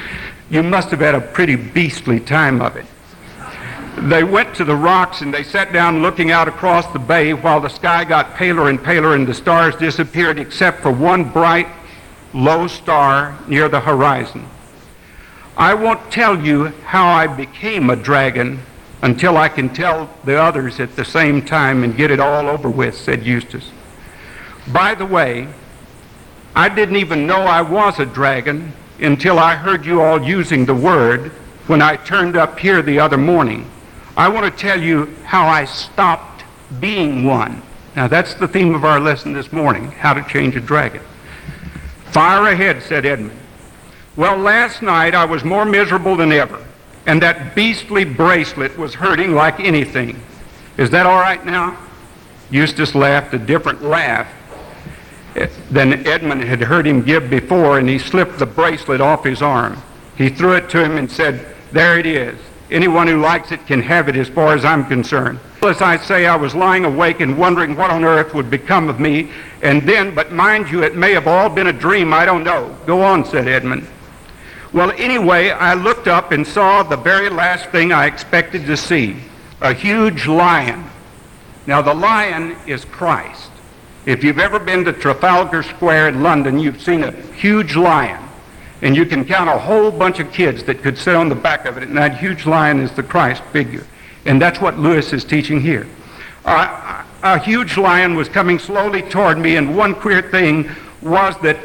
you 0.50 0.62
must 0.62 0.88
have 0.92 1.00
had 1.00 1.16
a 1.16 1.20
pretty 1.20 1.56
beastly 1.56 2.20
time 2.20 2.62
of 2.62 2.76
it 2.76 2.86
they 3.98 4.24
went 4.24 4.54
to 4.56 4.64
the 4.64 4.76
rocks 4.76 5.20
and 5.20 5.32
they 5.32 5.42
sat 5.42 5.72
down 5.72 6.02
looking 6.02 6.30
out 6.30 6.48
across 6.48 6.86
the 6.92 6.98
bay 6.98 7.32
while 7.32 7.60
the 7.60 7.68
sky 7.68 8.04
got 8.04 8.34
paler 8.34 8.68
and 8.68 8.82
paler 8.82 9.14
and 9.14 9.26
the 9.26 9.34
stars 9.34 9.74
disappeared 9.76 10.38
except 10.38 10.80
for 10.82 10.90
one 10.90 11.24
bright, 11.30 11.68
low 12.34 12.66
star 12.66 13.38
near 13.46 13.68
the 13.68 13.80
horizon. 13.80 14.46
I 15.56 15.74
won't 15.74 16.12
tell 16.12 16.40
you 16.44 16.66
how 16.84 17.08
I 17.08 17.26
became 17.26 17.90
a 17.90 17.96
dragon 17.96 18.60
until 19.02 19.36
I 19.36 19.48
can 19.48 19.68
tell 19.68 20.10
the 20.24 20.40
others 20.40 20.80
at 20.80 20.96
the 20.96 21.04
same 21.04 21.44
time 21.44 21.84
and 21.84 21.96
get 21.96 22.10
it 22.10 22.20
all 22.20 22.48
over 22.48 22.68
with, 22.68 22.96
said 22.96 23.24
Eustace. 23.24 23.70
By 24.68 24.94
the 24.94 25.06
way, 25.06 25.48
I 26.54 26.68
didn't 26.68 26.96
even 26.96 27.26
know 27.26 27.40
I 27.40 27.62
was 27.62 27.98
a 27.98 28.06
dragon 28.06 28.72
until 29.00 29.38
I 29.38 29.54
heard 29.54 29.86
you 29.86 30.02
all 30.02 30.22
using 30.22 30.66
the 30.66 30.74
word 30.74 31.30
when 31.68 31.80
I 31.80 31.96
turned 31.96 32.36
up 32.36 32.58
here 32.58 32.82
the 32.82 32.98
other 32.98 33.18
morning. 33.18 33.70
I 34.18 34.26
want 34.26 34.52
to 34.52 34.60
tell 34.60 34.82
you 34.82 35.14
how 35.22 35.46
I 35.46 35.64
stopped 35.64 36.42
being 36.80 37.22
one. 37.22 37.62
Now, 37.94 38.08
that's 38.08 38.34
the 38.34 38.48
theme 38.48 38.74
of 38.74 38.84
our 38.84 38.98
lesson 38.98 39.32
this 39.32 39.52
morning 39.52 39.92
how 39.92 40.12
to 40.12 40.28
change 40.28 40.56
a 40.56 40.60
dragon. 40.60 41.02
Fire 42.06 42.50
ahead, 42.50 42.82
said 42.82 43.06
Edmund. 43.06 43.38
Well, 44.16 44.36
last 44.36 44.82
night 44.82 45.14
I 45.14 45.24
was 45.24 45.44
more 45.44 45.64
miserable 45.64 46.16
than 46.16 46.32
ever, 46.32 46.66
and 47.06 47.22
that 47.22 47.54
beastly 47.54 48.04
bracelet 48.04 48.76
was 48.76 48.92
hurting 48.92 49.34
like 49.34 49.60
anything. 49.60 50.20
Is 50.76 50.90
that 50.90 51.06
all 51.06 51.20
right 51.20 51.46
now? 51.46 51.78
Eustace 52.50 52.96
laughed 52.96 53.34
a 53.34 53.38
different 53.38 53.84
laugh 53.84 54.26
than 55.70 56.04
Edmund 56.08 56.42
had 56.42 56.62
heard 56.62 56.88
him 56.88 57.02
give 57.02 57.30
before, 57.30 57.78
and 57.78 57.88
he 57.88 58.00
slipped 58.00 58.40
the 58.40 58.46
bracelet 58.46 59.00
off 59.00 59.22
his 59.22 59.42
arm. 59.42 59.80
He 60.16 60.28
threw 60.28 60.54
it 60.54 60.68
to 60.70 60.82
him 60.82 60.96
and 60.96 61.08
said, 61.08 61.54
There 61.70 62.00
it 62.00 62.06
is. 62.06 62.36
Anyone 62.70 63.06
who 63.06 63.20
likes 63.20 63.50
it 63.50 63.66
can 63.66 63.80
have 63.80 64.08
it 64.08 64.16
as 64.16 64.28
far 64.28 64.54
as 64.54 64.64
I'm 64.64 64.84
concerned. 64.84 65.40
As 65.62 65.80
I 65.80 65.96
say, 65.96 66.26
I 66.26 66.36
was 66.36 66.54
lying 66.54 66.84
awake 66.84 67.20
and 67.20 67.38
wondering 67.38 67.74
what 67.74 67.90
on 67.90 68.04
earth 68.04 68.34
would 68.34 68.50
become 68.50 68.88
of 68.88 69.00
me. 69.00 69.30
And 69.62 69.82
then, 69.82 70.14
but 70.14 70.32
mind 70.32 70.70
you, 70.70 70.82
it 70.82 70.94
may 70.94 71.12
have 71.12 71.26
all 71.26 71.48
been 71.48 71.68
a 71.68 71.72
dream. 71.72 72.12
I 72.12 72.26
don't 72.26 72.44
know. 72.44 72.76
Go 72.86 73.02
on, 73.02 73.24
said 73.24 73.48
Edmund. 73.48 73.86
Well, 74.72 74.92
anyway, 74.92 75.50
I 75.50 75.72
looked 75.72 76.08
up 76.08 76.30
and 76.30 76.46
saw 76.46 76.82
the 76.82 76.96
very 76.96 77.30
last 77.30 77.70
thing 77.70 77.90
I 77.90 78.06
expected 78.06 78.66
to 78.66 78.76
see 78.76 79.16
a 79.60 79.72
huge 79.72 80.26
lion. 80.26 80.84
Now, 81.66 81.80
the 81.82 81.94
lion 81.94 82.56
is 82.66 82.84
Christ. 82.84 83.50
If 84.04 84.22
you've 84.22 84.38
ever 84.38 84.58
been 84.58 84.84
to 84.84 84.92
Trafalgar 84.92 85.62
Square 85.62 86.08
in 86.08 86.22
London, 86.22 86.58
you've 86.58 86.80
seen 86.82 87.02
a 87.02 87.12
huge 87.32 87.76
lion. 87.76 88.27
And 88.82 88.94
you 88.94 89.04
can 89.06 89.24
count 89.24 89.48
a 89.48 89.58
whole 89.58 89.90
bunch 89.90 90.20
of 90.20 90.32
kids 90.32 90.62
that 90.64 90.82
could 90.82 90.96
sit 90.96 91.16
on 91.16 91.28
the 91.28 91.34
back 91.34 91.64
of 91.66 91.76
it, 91.76 91.84
and 91.84 91.96
that 91.96 92.18
huge 92.18 92.46
lion 92.46 92.80
is 92.80 92.92
the 92.92 93.02
Christ 93.02 93.42
figure. 93.44 93.86
And 94.24 94.40
that's 94.40 94.60
what 94.60 94.78
Lewis 94.78 95.12
is 95.12 95.24
teaching 95.24 95.60
here. 95.60 95.86
Uh, 96.44 97.04
a 97.22 97.38
huge 97.38 97.76
lion 97.76 98.14
was 98.14 98.28
coming 98.28 98.58
slowly 98.58 99.02
toward 99.02 99.38
me, 99.38 99.56
and 99.56 99.76
one 99.76 99.94
queer 99.94 100.22
thing 100.22 100.70
was 101.02 101.36
that 101.42 101.58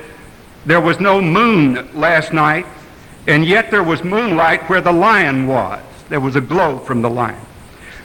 there 0.65 0.81
was 0.81 0.99
no 0.99 1.21
moon 1.21 1.89
last 1.93 2.33
night, 2.33 2.65
and 3.27 3.45
yet 3.45 3.69
there 3.69 3.83
was 3.83 4.03
moonlight 4.03 4.67
where 4.69 4.81
the 4.81 4.91
lion 4.91 5.47
was. 5.47 5.83
There 6.09 6.19
was 6.19 6.35
a 6.35 6.41
glow 6.41 6.79
from 6.79 7.01
the 7.01 7.09
lion. 7.09 7.39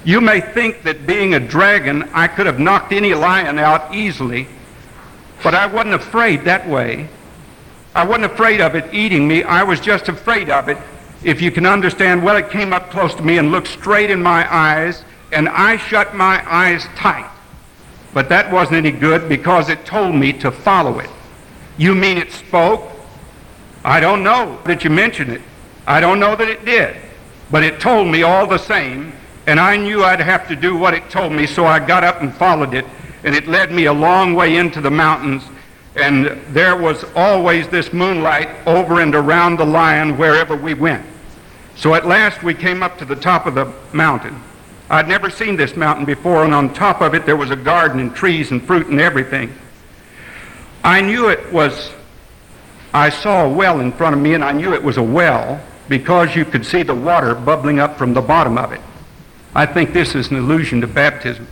You 0.05 0.21
may 0.21 0.41
think 0.41 0.83
that 0.85 1.07
being 1.07 1.35
a 1.35 1.41
dragon, 1.41 2.09
I 2.13 2.29
could 2.29 2.47
have 2.47 2.59
knocked 2.59 2.93
any 2.93 3.15
lion 3.15 3.59
out 3.59 3.95
easily, 3.95 4.47
but 5.43 5.55
I 5.55 5.67
wasn't 5.67 5.95
afraid 5.95 6.45
that 6.45 6.69
way. 6.69 7.09
I 7.95 8.05
wasn't 8.05 8.27
afraid 8.27 8.61
of 8.61 8.75
it 8.75 8.93
eating 8.93 9.27
me. 9.27 9.43
I 9.43 9.63
was 9.63 9.81
just 9.81 10.09
afraid 10.09 10.51
of 10.51 10.69
it, 10.69 10.79
if 11.25 11.41
you 11.41 11.51
can 11.51 11.67
understand. 11.67 12.23
Well, 12.23 12.37
it 12.37 12.51
came 12.51 12.73
up 12.73 12.91
close 12.91 13.15
to 13.15 13.23
me 13.23 13.39
and 13.39 13.51
looked 13.51 13.69
straight 13.69 14.11
in 14.11 14.23
my 14.23 14.53
eyes, 14.55 15.03
and 15.33 15.49
I 15.49 15.77
shut 15.77 16.15
my 16.15 16.43
eyes 16.51 16.85
tight. 16.97 17.31
But 18.15 18.29
that 18.29 18.51
wasn't 18.53 18.79
any 18.79 18.91
good 18.91 19.29
because 19.29 19.69
it 19.69 19.85
told 19.85 20.15
me 20.15 20.33
to 20.35 20.51
follow 20.51 20.99
it. 20.99 21.11
You 21.77 21.95
mean 21.95 22.19
it 22.19 22.33
spoke? 22.33 22.89
I 23.85 24.01
don't 24.01 24.23
know 24.23 24.59
that 24.65 24.85
you 24.85 24.91
mentioned 24.91 25.31
it. 25.31 25.43
I 25.87 26.01
don't 26.01 26.21
know 26.21 26.37
that 26.37 26.49
it 26.49 26.65
did. 26.65 26.97
But 27.51 27.63
it 27.63 27.81
told 27.81 28.09
me 28.09 28.23
all 28.23 28.47
the 28.47 28.59
same, 28.59 29.13
and 29.47 29.59
I 29.59 29.77
knew 29.77 30.05
I'd 30.05 30.21
have 30.21 30.47
to 30.49 30.57
do 30.57 30.77
what 30.77 30.95
it 30.95 31.09
told 31.09 31.33
me, 31.33 31.47
so 31.47 31.65
I 31.65 31.79
got 31.79 32.05
up 32.05 32.21
and 32.21 32.35
followed 32.35 32.75
it, 32.75 32.85
and 33.25 33.35
it 33.35 33.47
led 33.47 33.73
me 33.73 33.87
a 33.87 33.93
long 33.93 34.35
way 34.35 34.57
into 34.57 34.81
the 34.81 34.91
mountains, 34.91 35.43
and 35.97 36.27
there 36.55 36.77
was 36.77 37.05
always 37.17 37.69
this 37.69 37.93
moonlight 37.93 38.49
over 38.67 39.01
and 39.01 39.15
around 39.15 39.59
the 39.59 39.67
lion 39.67 40.17
wherever 40.17 40.57
we 40.57 40.75
went. 40.75 41.05
So 41.77 41.95
at 41.95 42.07
last 42.07 42.43
we 42.43 42.55
came 42.55 42.83
up 42.83 42.99
to 42.99 43.05
the 43.05 43.17
top 43.17 43.47
of 43.47 43.55
the 43.55 43.73
mountain. 43.93 44.41
I'd 44.91 45.09
never 45.09 45.31
seen 45.31 45.57
this 45.57 45.77
mountain 45.77 46.05
before, 46.05 46.45
and 46.45 46.55
on 46.55 46.73
top 46.73 47.01
of 47.01 47.15
it 47.15 47.27
there 47.27 47.37
was 47.37 47.51
a 47.51 47.57
garden 47.57 48.01
and 48.01 48.15
trees 48.15 48.51
and 48.51 48.63
fruit 48.63 48.87
and 48.87 49.01
everything. 49.01 49.55
I 50.83 51.01
knew 51.01 51.29
it 51.29 51.53
was 51.53 51.93
I 52.93 53.11
saw 53.11 53.45
a 53.45 53.49
well 53.49 53.81
in 53.81 53.93
front 53.93 54.17
of 54.17 54.23
me, 54.23 54.35
and 54.35 54.43
I 54.43 54.53
knew 54.53 54.73
it 54.73 54.83
was 54.83 54.97
a 54.97 55.03
well 55.03 55.61
because 55.89 56.35
you 56.35 56.45
could 56.45 56.65
see 56.65 56.83
the 56.83 56.95
water 56.95 57.35
bubbling 57.35 57.79
up 57.79 57.99
from 57.99 58.15
the 58.15 58.21
bottom 58.21 58.57
of 58.57 58.73
it. 58.73 58.81
I 59.55 59.67
think 59.67 59.93
this 59.93 60.15
is 60.15 60.31
an 60.31 60.37
allusion 60.37 60.81
to 60.81 60.87
baptism. 60.87 61.47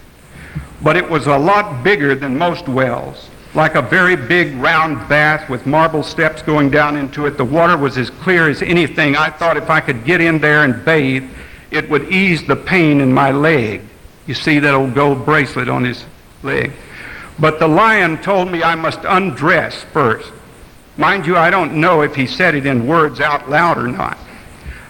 But 0.82 0.96
it 0.96 1.08
was 1.08 1.26
a 1.26 1.38
lot 1.38 1.82
bigger 1.82 2.14
than 2.14 2.36
most 2.36 2.68
wells, 2.68 3.28
like 3.56 3.74
a 3.74 3.80
very 3.80 4.16
big 4.16 4.54
round 4.56 5.08
bath 5.08 5.48
with 5.48 5.64
marble 5.64 6.02
steps 6.02 6.42
going 6.42 6.70
down 6.70 6.94
into 6.94 7.24
it. 7.24 7.38
The 7.38 7.44
water 7.44 7.76
was 7.78 7.96
as 7.96 8.10
clear 8.10 8.50
as 8.50 8.60
anything. 8.60 9.16
I 9.16 9.30
thought 9.30 9.56
if 9.56 9.70
I 9.70 9.80
could 9.80 10.04
get 10.04 10.20
in 10.20 10.38
there 10.38 10.62
and 10.62 10.84
bathe, 10.84 11.24
it 11.70 11.88
would 11.88 12.12
ease 12.12 12.46
the 12.46 12.54
pain 12.54 13.00
in 13.00 13.10
my 13.10 13.30
leg. 13.30 13.80
You 14.26 14.34
see 14.34 14.58
that 14.58 14.74
old 14.74 14.94
gold 14.94 15.24
bracelet 15.24 15.70
on 15.70 15.84
his 15.84 16.04
leg. 16.42 16.72
But 17.38 17.58
the 17.58 17.66
lion 17.66 18.18
told 18.18 18.52
me 18.52 18.62
I 18.62 18.74
must 18.74 19.00
undress 19.04 19.84
first. 19.84 20.30
Mind 20.98 21.26
you, 21.26 21.38
I 21.38 21.48
don't 21.48 21.80
know 21.80 22.02
if 22.02 22.14
he 22.14 22.26
said 22.26 22.54
it 22.54 22.66
in 22.66 22.86
words 22.86 23.20
out 23.20 23.48
loud 23.48 23.78
or 23.78 23.88
not. 23.88 24.18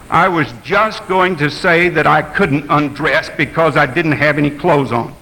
I 0.09 0.27
was 0.27 0.51
just 0.63 1.07
going 1.07 1.37
to 1.37 1.49
say 1.49 1.87
that 1.89 2.05
I 2.05 2.21
couldn't 2.21 2.69
undress 2.69 3.29
because 3.29 3.77
I 3.77 3.85
didn't 3.85 4.13
have 4.13 4.37
any 4.37 4.51
clothes 4.51 4.91
on. 4.91 5.13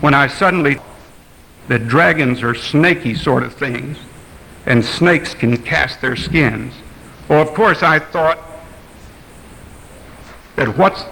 When 0.00 0.12
I 0.12 0.26
suddenly, 0.26 0.78
that 1.68 1.88
dragons 1.88 2.42
are 2.42 2.54
snaky 2.54 3.14
sort 3.14 3.42
of 3.42 3.54
things, 3.54 3.98
and 4.66 4.84
snakes 4.84 5.34
can 5.34 5.56
cast 5.56 6.00
their 6.00 6.16
skins. 6.16 6.74
Well, 7.28 7.40
of 7.40 7.54
course, 7.54 7.82
I 7.82 7.98
thought 7.98 8.38
that 10.56 10.76
what's, 10.76 11.04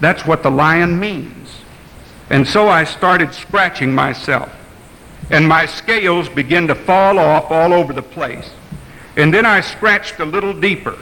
that's 0.00 0.24
what 0.24 0.42
the 0.42 0.50
lion 0.50 0.98
means. 0.98 1.60
And 2.30 2.46
so 2.46 2.68
I 2.68 2.84
started 2.84 3.32
scratching 3.32 3.94
myself 3.94 4.52
and 5.30 5.46
my 5.46 5.66
scales 5.66 6.28
began 6.28 6.66
to 6.68 6.74
fall 6.74 7.18
off 7.18 7.50
all 7.50 7.72
over 7.72 7.92
the 7.92 8.02
place. 8.02 8.50
And 9.16 9.32
then 9.32 9.44
I 9.44 9.60
scratched 9.60 10.20
a 10.20 10.24
little 10.24 10.58
deeper. 10.58 10.96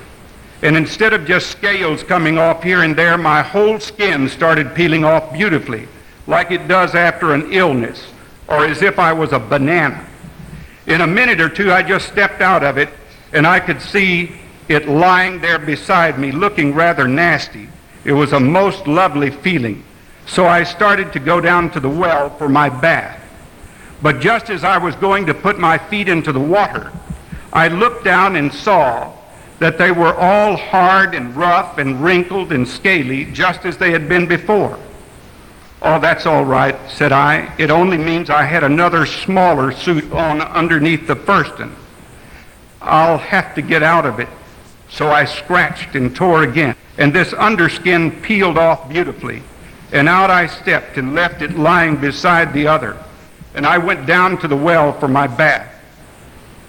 And 0.62 0.76
instead 0.76 1.12
of 1.12 1.26
just 1.26 1.50
scales 1.50 2.02
coming 2.02 2.38
off 2.38 2.62
here 2.62 2.82
and 2.82 2.96
there, 2.96 3.18
my 3.18 3.42
whole 3.42 3.78
skin 3.78 4.28
started 4.28 4.74
peeling 4.74 5.04
off 5.04 5.32
beautifully, 5.32 5.86
like 6.26 6.50
it 6.50 6.66
does 6.66 6.94
after 6.94 7.34
an 7.34 7.52
illness, 7.52 8.06
or 8.48 8.64
as 8.64 8.82
if 8.82 8.98
I 8.98 9.12
was 9.12 9.32
a 9.32 9.38
banana. 9.38 10.06
In 10.86 11.00
a 11.00 11.06
minute 11.06 11.40
or 11.40 11.48
two, 11.48 11.72
I 11.72 11.82
just 11.82 12.08
stepped 12.08 12.40
out 12.40 12.62
of 12.62 12.78
it, 12.78 12.88
and 13.32 13.46
I 13.46 13.60
could 13.60 13.82
see 13.82 14.32
it 14.68 14.88
lying 14.88 15.40
there 15.40 15.58
beside 15.58 16.18
me, 16.18 16.32
looking 16.32 16.74
rather 16.74 17.08
nasty. 17.08 17.68
It 18.04 18.12
was 18.12 18.32
a 18.32 18.40
most 18.40 18.86
lovely 18.86 19.30
feeling. 19.30 19.84
So 20.26 20.46
I 20.46 20.64
started 20.64 21.12
to 21.12 21.20
go 21.20 21.40
down 21.40 21.70
to 21.72 21.80
the 21.80 21.88
well 21.88 22.30
for 22.30 22.48
my 22.48 22.68
bath. 22.68 23.20
But 24.02 24.20
just 24.20 24.50
as 24.50 24.64
I 24.64 24.78
was 24.78 24.94
going 24.96 25.26
to 25.26 25.34
put 25.34 25.58
my 25.58 25.78
feet 25.78 26.08
into 26.08 26.32
the 26.32 26.40
water, 26.40 26.92
I 27.52 27.68
looked 27.68 28.04
down 28.04 28.36
and 28.36 28.52
saw 28.52 29.12
that 29.58 29.78
they 29.78 29.90
were 29.90 30.14
all 30.14 30.56
hard 30.56 31.14
and 31.14 31.34
rough 31.34 31.78
and 31.78 32.02
wrinkled 32.02 32.52
and 32.52 32.68
scaly, 32.68 33.24
just 33.26 33.64
as 33.64 33.78
they 33.78 33.90
had 33.90 34.08
been 34.08 34.26
before. 34.26 34.78
Oh, 35.82 36.00
that's 36.00 36.26
all 36.26 36.44
right, 36.44 36.76
said 36.90 37.12
I. 37.12 37.54
It 37.58 37.70
only 37.70 37.98
means 37.98 38.30
I 38.30 38.44
had 38.44 38.64
another 38.64 39.06
smaller 39.06 39.72
suit 39.72 40.10
on 40.12 40.40
underneath 40.40 41.06
the 41.06 41.16
first 41.16 41.58
one. 41.58 41.76
I'll 42.80 43.18
have 43.18 43.54
to 43.54 43.62
get 43.62 43.82
out 43.82 44.06
of 44.06 44.20
it. 44.20 44.28
So 44.88 45.08
I 45.08 45.24
scratched 45.24 45.94
and 45.94 46.14
tore 46.14 46.42
again. 46.44 46.76
And 46.98 47.12
this 47.12 47.32
underskin 47.32 48.22
peeled 48.22 48.58
off 48.58 48.88
beautifully. 48.88 49.42
And 49.92 50.08
out 50.08 50.30
I 50.30 50.46
stepped 50.46 50.96
and 50.96 51.14
left 51.14 51.42
it 51.42 51.58
lying 51.58 51.96
beside 51.96 52.52
the 52.52 52.66
other 52.66 52.96
and 53.56 53.66
I 53.66 53.78
went 53.78 54.06
down 54.06 54.38
to 54.38 54.48
the 54.48 54.56
well 54.56 54.92
for 54.92 55.08
my 55.08 55.26
bath. 55.26 55.72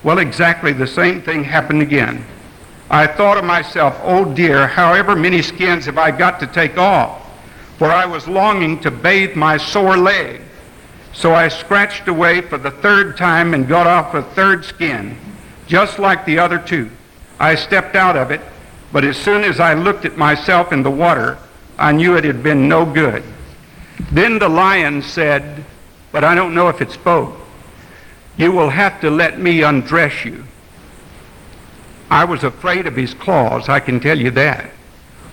Well, 0.03 0.19
exactly 0.19 0.71
the 0.71 0.87
same 0.87 1.21
thing 1.21 1.43
happened 1.43 1.81
again. 1.81 2.25
I 2.89 3.05
thought 3.05 3.37
of 3.37 3.43
myself, 3.43 3.99
oh 4.03 4.33
dear, 4.33 4.67
however 4.67 5.13
many 5.13 5.41
skins 5.41 5.85
have 5.85 5.97
I 5.97 6.11
got 6.11 6.39
to 6.39 6.47
take 6.47 6.77
off? 6.77 7.21
For 7.77 7.91
I 7.91 8.05
was 8.05 8.27
longing 8.27 8.79
to 8.81 8.91
bathe 8.91 9.35
my 9.35 9.57
sore 9.57 9.97
leg. 9.97 10.41
So 11.13 11.33
I 11.33 11.47
scratched 11.47 12.07
away 12.07 12.41
for 12.41 12.57
the 12.57 12.71
third 12.71 13.17
time 13.17 13.53
and 13.53 13.67
got 13.67 13.87
off 13.87 14.13
a 14.13 14.21
third 14.21 14.65
skin, 14.65 15.17
just 15.67 15.99
like 15.99 16.25
the 16.25 16.39
other 16.39 16.59
two. 16.59 16.89
I 17.39 17.55
stepped 17.55 17.95
out 17.95 18.15
of 18.15 18.31
it, 18.31 18.41
but 18.91 19.03
as 19.03 19.17
soon 19.17 19.43
as 19.43 19.59
I 19.59 19.73
looked 19.73 20.05
at 20.05 20.17
myself 20.17 20.71
in 20.71 20.83
the 20.83 20.91
water, 20.91 21.37
I 21.77 21.91
knew 21.91 22.15
it 22.15 22.23
had 22.23 22.41
been 22.41 22.67
no 22.67 22.85
good. 22.85 23.23
Then 24.11 24.39
the 24.39 24.49
lion 24.49 25.01
said, 25.01 25.65
but 26.11 26.23
I 26.23 26.35
don't 26.35 26.55
know 26.55 26.69
if 26.69 26.81
it 26.81 26.91
spoke. 26.91 27.37
You 28.37 28.51
will 28.51 28.69
have 28.69 29.01
to 29.01 29.09
let 29.09 29.39
me 29.39 29.63
undress 29.63 30.23
you. 30.23 30.43
I 32.09 32.25
was 32.25 32.43
afraid 32.43 32.87
of 32.87 32.95
his 32.95 33.13
claws, 33.13 33.69
I 33.69 33.79
can 33.79 33.99
tell 33.99 34.17
you 34.17 34.31
that. 34.31 34.71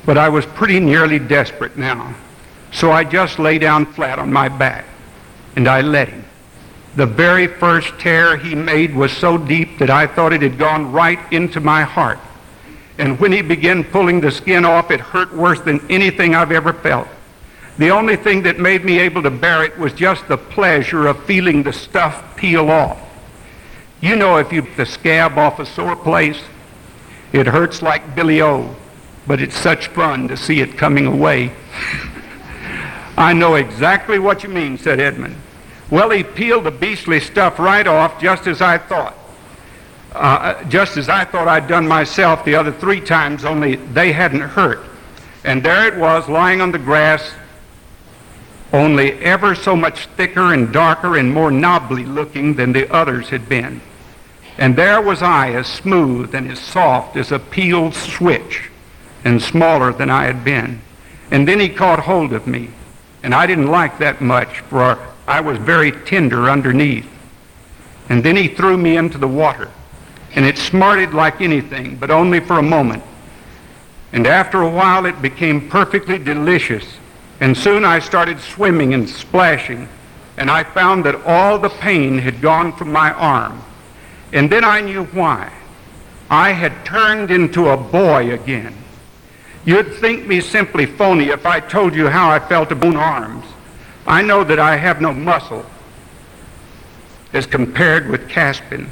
But 0.04 0.18
I 0.18 0.28
was 0.28 0.44
pretty 0.44 0.80
nearly 0.80 1.18
desperate 1.18 1.76
now. 1.76 2.14
So 2.74 2.90
I 2.90 3.04
just 3.04 3.38
lay 3.38 3.58
down 3.58 3.87
flat 3.87 4.18
on 4.18 4.32
my 4.32 4.48
back, 4.48 4.84
and 5.54 5.68
I 5.68 5.80
let 5.80 6.08
him. 6.08 6.24
The 6.96 7.06
very 7.06 7.46
first 7.46 7.98
tear 8.00 8.37
he 8.37 8.56
made 8.56 8.94
was 8.94 9.12
so 9.12 9.38
deep 9.38 9.78
that 9.78 9.90
I 9.90 10.08
thought 10.08 10.32
it 10.32 10.42
had 10.42 10.58
gone 10.58 10.90
right 10.90 11.20
into 11.32 11.60
my 11.60 11.82
heart. 11.82 12.18
And 12.98 13.18
when 13.20 13.30
he 13.30 13.42
began 13.42 13.84
pulling 13.84 14.20
the 14.20 14.30
skin 14.32 14.64
off, 14.64 14.90
it 14.90 15.00
hurt 15.00 15.34
worse 15.34 15.60
than 15.60 15.88
anything 15.88 16.34
I've 16.34 16.50
ever 16.50 16.72
felt. 16.72 17.08
The 17.78 17.90
only 17.90 18.16
thing 18.16 18.42
that 18.42 18.58
made 18.58 18.84
me 18.84 18.98
able 18.98 19.22
to 19.22 19.30
bear 19.30 19.64
it 19.64 19.78
was 19.78 19.92
just 19.92 20.26
the 20.26 20.37
pleasure 20.37 21.06
of 21.06 21.24
feeling 21.24 21.62
the 21.62 21.72
stuff 21.72 22.37
peel 22.37 22.70
off. 22.70 22.98
You 24.00 24.16
know, 24.16 24.37
if 24.37 24.52
you 24.52 24.66
the 24.76 24.87
scab 24.87 25.38
off 25.38 25.60
a 25.60 25.66
sore 25.66 25.96
place, 25.96 26.40
it 27.32 27.46
hurts 27.46 27.82
like 27.82 28.16
Billy 28.16 28.42
O, 28.42 28.74
but 29.28 29.40
it's 29.40 29.56
such 29.56 29.88
fun 29.88 30.26
to 30.28 30.37
see 30.37 30.60
it 30.60 30.76
coming 30.76 31.06
away. 31.06 31.52
I 33.16 33.33
know 33.33 33.55
exactly 33.55 34.18
what 34.18 34.42
you 34.42 34.48
mean, 34.48 34.77
said 34.79 35.00
Edmund. 35.00 35.37
Well, 35.90 36.11
he 36.11 36.24
peeled 36.24 36.64
the 36.64 36.70
beastly 36.70 37.20
stuff 37.20 37.59
right 37.59 37.87
off 37.87 38.20
just 38.20 38.46
as 38.46 38.61
I 38.61 38.79
thought. 38.79 39.16
Uh, 40.12 40.62
just 40.64 40.96
as 40.96 41.09
I 41.09 41.24
thought 41.24 41.48
I'd 41.48 41.68
done 41.68 41.87
myself 41.87 42.44
the 42.44 42.55
other 42.55 42.72
three 42.72 43.00
times, 43.00 43.44
only 43.44 43.77
they 43.77 44.12
hadn't 44.12 44.40
hurt. 44.40 44.85
And 45.44 45.62
there 45.62 45.87
it 45.87 45.96
was 45.98 46.29
lying 46.29 46.61
on 46.61 46.72
the 46.72 46.79
grass, 46.79 47.35
only 48.72 49.12
ever 49.20 49.55
so 49.55 49.77
much 49.77 50.07
thicker 50.16 50.53
and 50.53 50.72
darker 50.72 51.16
and 51.16 51.33
more 51.33 51.50
knobbly 51.50 52.05
looking 52.05 52.55
than 52.55 52.72
the 52.72 52.92
others 52.92 53.29
had 53.29 53.48
been. 53.48 53.81
And 54.57 54.77
there 54.77 55.00
was 55.00 55.22
I, 55.22 55.53
as 55.53 55.66
smooth 55.66 56.35
and 56.35 56.50
as 56.50 56.61
soft 56.61 57.16
as 57.16 57.33
a 57.33 57.38
peeled 57.38 57.94
switch, 57.94 58.70
and 59.24 59.42
smaller 59.42 59.92
than 59.92 60.11
I 60.11 60.24
had 60.24 60.44
been. 60.44 60.81
And 61.31 61.46
then 61.46 61.59
he 61.59 61.68
caught 61.68 62.00
hold 62.00 62.33
of 62.33 62.46
me, 62.46 62.70
and 63.24 63.34
I 63.34 63.46
didn't 63.46 63.68
like 63.68 63.98
that 63.98 64.20
much, 64.20 64.60
for 64.60 64.98
I 65.26 65.40
was 65.40 65.56
very 65.56 65.90
tender 65.90 66.50
underneath. 66.50 67.08
And 68.10 68.22
then 68.22 68.37
he 68.37 68.48
threw 68.48 68.76
me 68.76 68.98
into 68.98 69.16
the 69.16 69.26
water, 69.26 69.70
and 70.34 70.44
it 70.44 70.58
smarted 70.58 71.14
like 71.14 71.40
anything, 71.40 71.96
but 71.96 72.10
only 72.10 72.38
for 72.38 72.58
a 72.58 72.62
moment. 72.62 73.02
And 74.12 74.26
after 74.26 74.60
a 74.60 74.68
while, 74.68 75.06
it 75.06 75.22
became 75.22 75.70
perfectly 75.70 76.18
delicious. 76.18 76.84
And 77.40 77.56
soon 77.56 77.82
I 77.82 77.98
started 77.98 78.40
swimming 78.40 78.92
and 78.92 79.08
splashing, 79.08 79.88
and 80.37 80.50
I 80.50 80.62
found 80.62 81.06
that 81.06 81.24
all 81.24 81.58
the 81.58 81.70
pain 81.70 82.18
had 82.18 82.42
gone 82.42 82.76
from 82.76 82.92
my 82.92 83.10
arm. 83.10 83.64
And 84.34 84.50
then 84.50 84.64
I 84.64 84.82
knew 84.82 85.04
why. 85.06 85.50
I 86.28 86.52
had 86.52 86.84
turned 86.84 87.30
into 87.30 87.70
a 87.70 87.76
boy 87.78 88.34
again. 88.34 88.84
You'd 89.64 89.94
think 89.94 90.27
me 90.27 90.40
simply 90.40 90.85
phony 90.85 91.29
if 91.29 91.46
I 91.46 91.61
told 91.61 91.94
you 91.94 92.09
how 92.09 92.31
I 92.31 92.38
felt 92.38 92.70
about 92.70 92.96
arms. 92.96 93.46
I 94.07 94.20
know 94.20 94.44
that 94.44 94.59
I 94.59 94.77
have 94.77 95.00
no 95.00 95.12
muscle 95.12 95.64
as 97.33 97.46
compared 97.46 98.09
with 98.09 98.29
Caspian, 98.29 98.90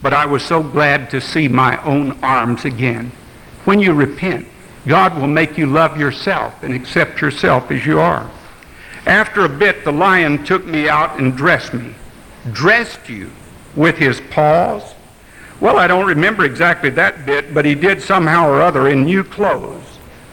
but 0.00 0.14
I 0.14 0.24
was 0.24 0.42
so 0.42 0.62
glad 0.62 1.10
to 1.10 1.20
see 1.20 1.46
my 1.46 1.82
own 1.82 2.18
arms 2.22 2.64
again. 2.64 3.12
When 3.64 3.80
you 3.80 3.92
repent, 3.92 4.46
God 4.86 5.16
will 5.18 5.26
make 5.26 5.58
you 5.58 5.66
love 5.66 5.98
yourself 5.98 6.62
and 6.62 6.72
accept 6.72 7.20
yourself 7.20 7.70
as 7.70 7.84
you 7.84 8.00
are. 8.00 8.30
After 9.06 9.44
a 9.44 9.48
bit, 9.48 9.84
the 9.84 9.92
lion 9.92 10.44
took 10.44 10.64
me 10.64 10.88
out 10.88 11.18
and 11.18 11.36
dressed 11.36 11.74
me. 11.74 11.94
Dressed 12.52 13.08
you 13.08 13.30
with 13.76 13.98
his 13.98 14.20
paws? 14.30 14.94
Well, 15.60 15.78
I 15.78 15.86
don't 15.86 16.06
remember 16.06 16.44
exactly 16.44 16.90
that 16.90 17.26
bit, 17.26 17.52
but 17.52 17.64
he 17.64 17.74
did 17.74 18.00
somehow 18.00 18.48
or 18.48 18.62
other 18.62 18.88
in 18.88 19.04
new 19.04 19.24
clothes. 19.24 19.77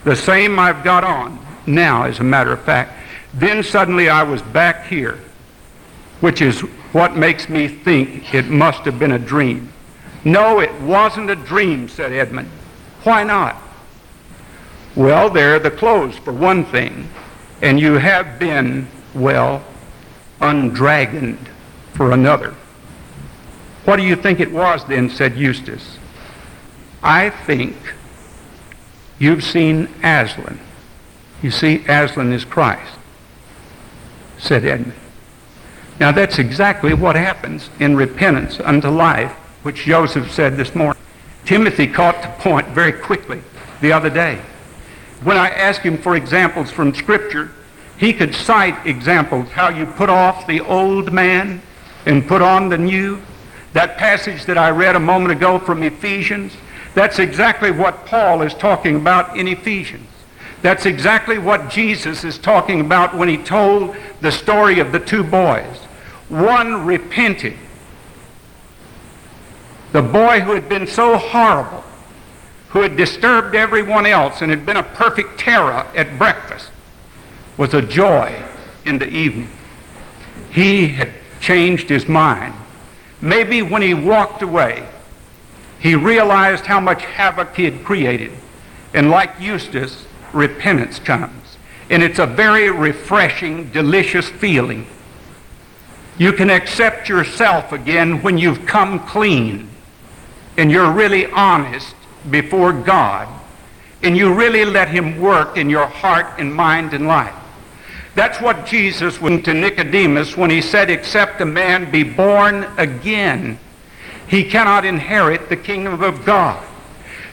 The 0.05 0.15
same 0.15 0.59
I've 0.59 0.83
got 0.83 1.03
on 1.03 1.39
now, 1.65 2.03
as 2.03 2.19
a 2.19 2.23
matter 2.23 2.53
of 2.53 2.61
fact. 2.61 2.93
Then 3.33 3.63
suddenly 3.63 4.07
I 4.07 4.21
was 4.23 4.41
back 4.41 4.85
here, 4.85 5.19
which 6.21 6.41
is 6.41 6.61
what 6.93 7.17
makes 7.17 7.49
me 7.49 7.67
think 7.67 8.33
it 8.33 8.45
must 8.45 8.85
have 8.85 8.99
been 8.99 9.11
a 9.11 9.19
dream. 9.19 9.73
No, 10.23 10.59
it 10.59 10.73
wasn't 10.81 11.31
a 11.31 11.35
dream, 11.35 11.89
said 11.89 12.13
Edmund. 12.13 12.49
Why 13.03 13.23
not? 13.23 13.61
Well, 14.95 15.29
there 15.29 15.55
are 15.55 15.59
the 15.59 15.71
clothes, 15.71 16.17
for 16.19 16.31
one 16.31 16.65
thing, 16.65 17.09
and 17.61 17.79
you 17.79 17.93
have 17.93 18.39
been, 18.39 18.87
well, 19.15 19.63
undragoned 20.39 21.49
for 21.93 22.11
another. 22.11 22.55
What 23.85 23.97
do 23.97 24.03
you 24.03 24.15
think 24.15 24.39
it 24.39 24.51
was 24.51 24.85
then, 24.85 25.09
said 25.09 25.35
Eustace. 25.35 25.97
I 27.03 27.29
think 27.29 27.75
you've 29.19 29.43
seen 29.43 29.89
Aslan. 30.03 30.59
You 31.41 31.51
see, 31.51 31.83
Aslan 31.87 32.33
is 32.33 32.45
Christ, 32.45 32.93
said 34.37 34.65
Edmund. 34.65 34.93
Now 35.99 36.11
that's 36.11 36.39
exactly 36.39 36.93
what 36.93 37.15
happens 37.15 37.69
in 37.79 37.95
repentance 37.95 38.59
unto 38.59 38.89
life, 38.89 39.31
which 39.63 39.85
Joseph 39.85 40.31
said 40.31 40.57
this 40.57 40.75
morning. 40.75 41.01
Timothy 41.45 41.87
caught 41.87 42.21
the 42.21 42.27
point 42.41 42.67
very 42.69 42.91
quickly 42.91 43.41
the 43.81 43.91
other 43.91 44.09
day. 44.09 44.41
When 45.23 45.37
I 45.37 45.49
asked 45.49 45.81
him 45.81 45.97
for 45.97 46.15
examples 46.15 46.71
from 46.71 46.93
Scripture, 46.93 47.51
he 47.97 48.11
could 48.11 48.35
cite 48.35 48.85
examples 48.85 49.49
how 49.49 49.69
you 49.69 49.85
put 49.85 50.09
off 50.09 50.47
the 50.47 50.59
old 50.61 51.13
man 51.13 51.61
and 52.05 52.27
put 52.27 52.41
on 52.41 52.69
the 52.69 52.77
new. 52.77 53.21
That 53.73 53.97
passage 53.97 54.45
that 54.45 54.57
I 54.57 54.69
read 54.71 54.95
a 54.95 54.99
moment 54.99 55.31
ago 55.31 55.59
from 55.59 55.83
Ephesians, 55.83 56.53
that's 56.95 57.19
exactly 57.19 57.71
what 57.71 58.05
Paul 58.05 58.41
is 58.41 58.53
talking 58.53 58.95
about 58.95 59.37
in 59.37 59.47
Ephesians. 59.47 60.09
That's 60.61 60.87
exactly 60.87 61.37
what 61.37 61.69
Jesus 61.69 62.23
is 62.23 62.39
talking 62.39 62.81
about 62.81 63.15
when 63.15 63.29
he 63.29 63.37
told 63.37 63.95
the 64.21 64.31
story 64.31 64.79
of 64.79 64.91
the 64.91 64.99
two 64.99 65.23
boys. 65.23 65.77
One 66.29 66.85
repented. 66.85 67.53
The 69.91 70.01
boy 70.01 70.39
who 70.39 70.53
had 70.53 70.67
been 70.67 70.87
so 70.87 71.17
horrible 71.17 71.83
who 72.75 72.81
had 72.81 72.97
disturbed 72.97 73.55
everyone 73.55 74.05
else 74.05 74.41
and 74.41 74.51
had 74.51 74.65
been 74.65 74.75
a 74.75 74.83
perfect 74.83 75.39
terror 75.39 75.87
at 75.95 76.17
breakfast, 76.17 76.71
was 77.55 77.73
a 77.73 77.81
joy 77.81 78.43
in 78.83 78.99
the 78.99 79.07
evening. 79.07 79.49
He 80.51 80.89
had 80.89 81.13
changed 81.39 81.87
his 81.87 82.09
mind. 82.09 82.53
Maybe 83.21 83.61
when 83.61 83.81
he 83.81 83.93
walked 83.93 84.41
away, 84.41 84.85
he 85.79 85.95
realized 85.95 86.65
how 86.65 86.79
much 86.79 87.03
havoc 87.03 87.55
he 87.55 87.65
had 87.65 87.83
created. 87.83 88.31
And 88.93 89.09
like 89.09 89.39
Eustace, 89.39 90.05
repentance 90.33 90.99
comes. 90.99 91.57
And 91.89 92.01
it's 92.01 92.19
a 92.19 92.25
very 92.25 92.69
refreshing, 92.69 93.69
delicious 93.71 94.27
feeling. 94.27 94.87
You 96.17 96.33
can 96.33 96.49
accept 96.49 97.09
yourself 97.09 97.71
again 97.71 98.23
when 98.23 98.37
you've 98.37 98.65
come 98.65 98.99
clean 99.05 99.69
and 100.57 100.71
you're 100.71 100.91
really 100.91 101.25
honest 101.27 101.93
before 102.29 102.71
God 102.71 103.27
and 104.01 104.15
you 104.15 104.33
really 104.33 104.65
let 104.65 104.87
him 104.87 105.19
work 105.19 105.57
in 105.57 105.69
your 105.69 105.87
heart 105.87 106.27
and 106.39 106.53
mind 106.53 106.93
and 106.93 107.07
life. 107.07 107.35
That's 108.13 108.39
what 108.39 108.65
Jesus 108.65 109.19
went 109.19 109.43
to 109.45 109.53
Nicodemus 109.53 110.37
when 110.37 110.49
he 110.49 110.61
said, 110.61 110.89
except 110.89 111.41
a 111.41 111.45
man 111.45 111.91
be 111.91 112.03
born 112.03 112.65
again, 112.77 113.59
he 114.27 114.43
cannot 114.43 114.85
inherit 114.85 115.49
the 115.49 115.57
kingdom 115.57 116.01
of 116.01 116.25
God. 116.25 116.63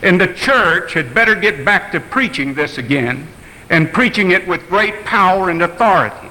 And 0.02 0.20
the 0.20 0.32
church 0.34 0.94
had 0.94 1.14
better 1.14 1.34
get 1.34 1.64
back 1.64 1.92
to 1.92 2.00
preaching 2.00 2.54
this 2.54 2.78
again 2.78 3.28
and 3.70 3.92
preaching 3.92 4.32
it 4.32 4.46
with 4.46 4.68
great 4.68 5.04
power 5.04 5.48
and 5.48 5.62
authority. 5.62 6.28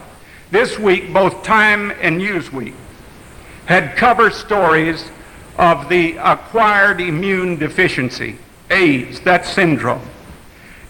This 0.51 0.77
week, 0.77 1.13
both 1.13 1.43
Time 1.43 1.91
and 2.01 2.21
Newsweek 2.21 2.73
had 3.65 3.95
cover 3.95 4.29
stories 4.29 5.09
of 5.57 5.89
the 5.89 6.17
acquired 6.17 6.99
immune 6.99 7.57
deficiency 7.57 8.37
AIDS, 8.69 9.19
that 9.21 9.45
syndrome, 9.45 10.01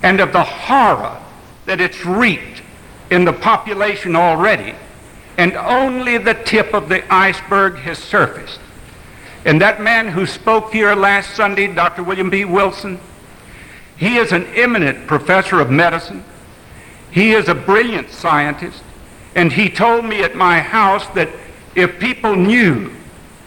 and 0.03 0.19
of 0.19 0.33
the 0.33 0.43
horror 0.43 1.21
that 1.65 1.81
it's 1.81 2.05
wreaked 2.05 2.61
in 3.09 3.25
the 3.25 3.33
population 3.33 4.15
already. 4.15 4.75
And 5.37 5.53
only 5.53 6.17
the 6.17 6.33
tip 6.33 6.73
of 6.73 6.89
the 6.89 7.11
iceberg 7.13 7.77
has 7.77 7.97
surfaced. 7.97 8.59
And 9.45 9.59
that 9.61 9.81
man 9.81 10.07
who 10.07 10.25
spoke 10.25 10.71
here 10.71 10.93
last 10.93 11.35
Sunday, 11.35 11.67
Dr. 11.67 12.03
William 12.03 12.29
B. 12.29 12.45
Wilson, 12.45 12.99
he 13.97 14.17
is 14.17 14.31
an 14.31 14.45
eminent 14.55 15.07
professor 15.07 15.59
of 15.59 15.69
medicine. 15.69 16.23
He 17.11 17.31
is 17.31 17.49
a 17.49 17.55
brilliant 17.55 18.09
scientist. 18.11 18.83
And 19.35 19.51
he 19.51 19.69
told 19.69 20.05
me 20.05 20.23
at 20.23 20.35
my 20.35 20.59
house 20.59 21.07
that 21.09 21.29
if 21.75 21.99
people 21.99 22.35
knew 22.35 22.91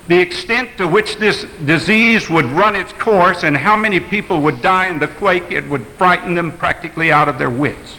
the 0.08 0.18
extent 0.18 0.76
to 0.78 0.86
which 0.86 1.16
this 1.16 1.46
disease 1.64 2.28
would 2.28 2.44
run 2.46 2.76
its 2.76 2.92
course 2.94 3.42
and 3.42 3.56
how 3.56 3.76
many 3.76 4.00
people 4.00 4.40
would 4.42 4.60
die 4.60 4.88
in 4.88 4.98
the 4.98 5.08
quake, 5.08 5.50
it 5.50 5.66
would 5.68 5.86
frighten 5.86 6.34
them 6.34 6.52
practically 6.52 7.10
out 7.10 7.28
of 7.28 7.38
their 7.38 7.50
wits. 7.50 7.98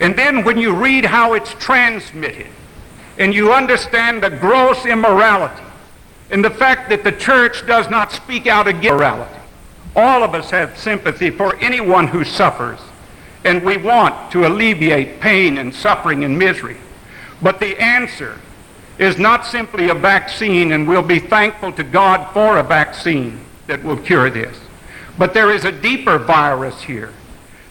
And 0.00 0.16
then 0.16 0.44
when 0.44 0.56
you 0.56 0.74
read 0.74 1.04
how 1.04 1.34
it's 1.34 1.52
transmitted 1.54 2.48
and 3.20 3.32
you 3.32 3.52
understand 3.52 4.22
the 4.22 4.30
gross 4.30 4.84
immorality 4.86 5.62
and 6.30 6.44
the 6.44 6.50
fact 6.50 6.88
that 6.88 7.04
the 7.04 7.12
church 7.12 7.64
does 7.66 7.88
not 7.88 8.10
speak 8.10 8.48
out 8.48 8.66
against 8.66 8.86
immorality, 8.86 9.40
all 9.94 10.24
of 10.24 10.34
us 10.34 10.50
have 10.50 10.76
sympathy 10.76 11.30
for 11.30 11.54
anyone 11.56 12.08
who 12.08 12.24
suffers 12.24 12.80
and 13.44 13.62
we 13.62 13.76
want 13.76 14.32
to 14.32 14.46
alleviate 14.46 15.20
pain 15.20 15.58
and 15.58 15.74
suffering 15.74 16.24
and 16.24 16.38
misery. 16.38 16.76
But 17.42 17.60
the 17.60 17.80
answer 17.80 18.38
is 18.98 19.18
not 19.18 19.46
simply 19.46 19.88
a 19.88 19.94
vaccine, 19.94 20.72
and 20.72 20.86
we'll 20.86 21.02
be 21.02 21.18
thankful 21.18 21.72
to 21.72 21.82
God 21.82 22.32
for 22.34 22.58
a 22.58 22.62
vaccine 22.62 23.40
that 23.66 23.82
will 23.82 23.96
cure 23.96 24.28
this. 24.28 24.58
But 25.16 25.32
there 25.32 25.50
is 25.50 25.64
a 25.64 25.72
deeper 25.72 26.18
virus 26.18 26.82
here. 26.82 27.12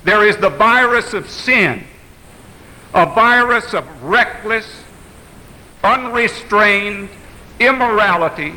There 0.04 0.28
is 0.28 0.38
the 0.38 0.50
virus 0.50 1.14
of 1.14 1.30
sin, 1.30 1.84
a 2.96 3.06
virus 3.06 3.76
of 3.76 4.04
reckless, 4.04 4.84
unrestrained 5.84 7.10
immorality 7.60 8.54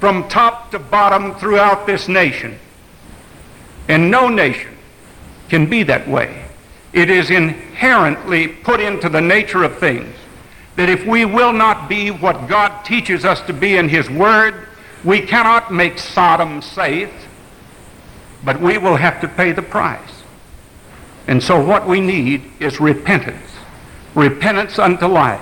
from 0.00 0.28
top 0.28 0.70
to 0.72 0.78
bottom 0.78 1.34
throughout 1.36 1.86
this 1.86 2.08
nation. 2.08 2.58
And 3.88 4.10
no 4.10 4.28
nation 4.28 4.76
can 5.48 5.68
be 5.68 5.82
that 5.84 6.08
way. 6.08 6.44
It 6.92 7.08
is 7.08 7.30
inherently 7.30 8.48
put 8.48 8.80
into 8.80 9.08
the 9.08 9.20
nature 9.20 9.64
of 9.64 9.78
things 9.78 10.14
that 10.76 10.88
if 10.88 11.06
we 11.06 11.24
will 11.24 11.52
not 11.52 11.88
be 11.88 12.10
what 12.10 12.48
God 12.48 12.84
teaches 12.84 13.24
us 13.24 13.40
to 13.42 13.52
be 13.52 13.76
in 13.76 13.88
His 13.88 14.08
Word, 14.08 14.66
we 15.04 15.20
cannot 15.20 15.72
make 15.72 15.98
Sodom 15.98 16.62
safe. 16.62 17.10
but 18.44 18.60
we 18.60 18.76
will 18.76 18.96
have 18.96 19.20
to 19.20 19.28
pay 19.28 19.52
the 19.52 19.62
price. 19.62 20.22
And 21.28 21.40
so 21.40 21.64
what 21.64 21.86
we 21.86 22.00
need 22.00 22.42
is 22.58 22.80
repentance. 22.80 23.52
Repentance 24.16 24.78
unto 24.78 25.06
life. 25.06 25.40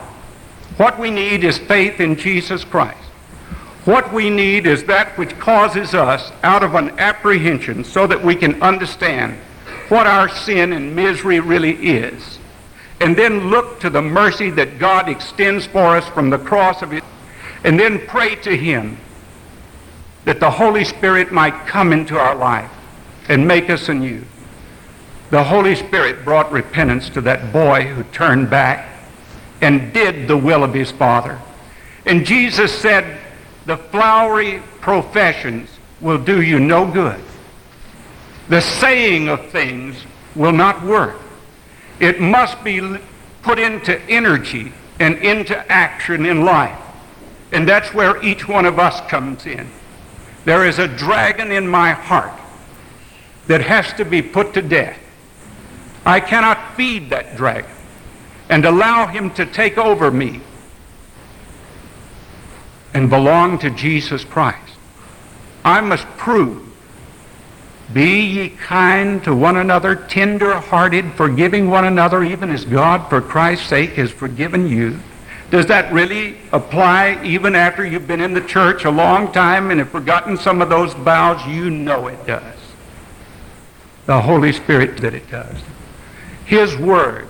What 0.80 0.98
we 0.98 1.10
need 1.10 1.44
is 1.44 1.58
faith 1.58 2.00
in 2.00 2.16
Jesus 2.16 2.64
Christ. 2.64 2.96
What 3.84 4.14
we 4.14 4.30
need 4.30 4.66
is 4.66 4.84
that 4.84 5.18
which 5.18 5.38
causes 5.38 5.92
us 5.92 6.32
out 6.42 6.62
of 6.62 6.74
an 6.74 6.98
apprehension 6.98 7.84
so 7.84 8.06
that 8.06 8.24
we 8.24 8.34
can 8.34 8.62
understand 8.62 9.36
what 9.90 10.06
our 10.06 10.26
sin 10.26 10.72
and 10.72 10.96
misery 10.96 11.38
really 11.38 11.72
is. 11.72 12.38
And 12.98 13.14
then 13.14 13.50
look 13.50 13.78
to 13.80 13.90
the 13.90 14.00
mercy 14.00 14.48
that 14.52 14.78
God 14.78 15.10
extends 15.10 15.66
for 15.66 15.98
us 15.98 16.08
from 16.08 16.30
the 16.30 16.38
cross 16.38 16.80
of 16.80 16.94
it. 16.94 17.04
And 17.62 17.78
then 17.78 18.06
pray 18.06 18.36
to 18.36 18.56
him 18.56 18.96
that 20.24 20.40
the 20.40 20.50
Holy 20.50 20.84
Spirit 20.84 21.30
might 21.30 21.66
come 21.66 21.92
into 21.92 22.18
our 22.18 22.34
life 22.34 22.72
and 23.28 23.46
make 23.46 23.68
us 23.68 23.90
anew. 23.90 24.24
The 25.28 25.44
Holy 25.44 25.74
Spirit 25.74 26.24
brought 26.24 26.50
repentance 26.50 27.10
to 27.10 27.20
that 27.20 27.52
boy 27.52 27.82
who 27.82 28.02
turned 28.04 28.48
back 28.48 28.89
and 29.60 29.92
did 29.92 30.28
the 30.28 30.36
will 30.36 30.64
of 30.64 30.74
his 30.74 30.90
Father. 30.90 31.40
And 32.06 32.24
Jesus 32.24 32.72
said, 32.72 33.20
the 33.66 33.76
flowery 33.76 34.62
professions 34.80 35.68
will 36.00 36.18
do 36.18 36.40
you 36.40 36.58
no 36.58 36.90
good. 36.90 37.20
The 38.48 38.60
saying 38.60 39.28
of 39.28 39.50
things 39.50 39.96
will 40.34 40.52
not 40.52 40.82
work. 40.82 41.20
It 42.00 42.20
must 42.20 42.64
be 42.64 42.98
put 43.42 43.58
into 43.58 44.00
energy 44.08 44.72
and 44.98 45.18
into 45.18 45.56
action 45.70 46.26
in 46.26 46.44
life. 46.44 46.78
And 47.52 47.68
that's 47.68 47.92
where 47.92 48.22
each 48.24 48.48
one 48.48 48.64
of 48.64 48.78
us 48.78 49.00
comes 49.08 49.46
in. 49.46 49.68
There 50.44 50.66
is 50.66 50.78
a 50.78 50.88
dragon 50.88 51.52
in 51.52 51.68
my 51.68 51.92
heart 51.92 52.32
that 53.46 53.60
has 53.60 53.92
to 53.94 54.04
be 54.04 54.22
put 54.22 54.54
to 54.54 54.62
death. 54.62 54.98
I 56.06 56.20
cannot 56.20 56.76
feed 56.76 57.10
that 57.10 57.36
dragon 57.36 57.70
and 58.50 58.66
allow 58.66 59.06
him 59.06 59.30
to 59.30 59.46
take 59.46 59.78
over 59.78 60.10
me 60.10 60.42
and 62.92 63.08
belong 63.08 63.58
to 63.60 63.70
Jesus 63.70 64.24
Christ. 64.24 64.74
I 65.64 65.80
must 65.80 66.04
prove 66.18 66.66
be 67.92 68.20
ye 68.20 68.48
kind 68.50 69.22
to 69.24 69.34
one 69.34 69.56
another, 69.56 69.96
tender-hearted, 69.96 71.12
forgiving 71.14 71.70
one 71.70 71.84
another, 71.84 72.22
even 72.22 72.50
as 72.50 72.64
God, 72.64 73.08
for 73.08 73.20
Christ's 73.20 73.68
sake, 73.68 73.90
has 73.94 74.12
forgiven 74.12 74.68
you. 74.68 75.00
Does 75.50 75.66
that 75.66 75.92
really 75.92 76.36
apply 76.52 77.20
even 77.24 77.56
after 77.56 77.84
you've 77.84 78.06
been 78.06 78.20
in 78.20 78.32
the 78.32 78.40
church 78.42 78.84
a 78.84 78.90
long 78.90 79.32
time 79.32 79.72
and 79.72 79.80
have 79.80 79.90
forgotten 79.90 80.36
some 80.36 80.62
of 80.62 80.68
those 80.68 80.92
vows? 80.92 81.44
You 81.48 81.68
know 81.70 82.06
it 82.06 82.24
does. 82.28 82.54
The 84.06 84.20
Holy 84.20 84.52
Spirit 84.52 84.98
that 84.98 85.14
it 85.14 85.28
does. 85.28 85.56
His 86.46 86.76
Word, 86.76 87.26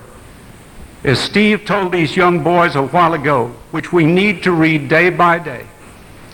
as 1.03 1.19
Steve 1.19 1.65
told 1.65 1.93
these 1.93 2.17
young 2.17 2.43
boys 2.43 2.77
a 2.77 2.83
while 2.83 3.15
ago, 3.15 3.49
which 3.71 3.93
we 3.93 4.05
need 4.05 4.43
to 4.43 4.53
read 4.53 4.89
day 4.89 5.11
by 5.11 5.39
day, 5.39 5.67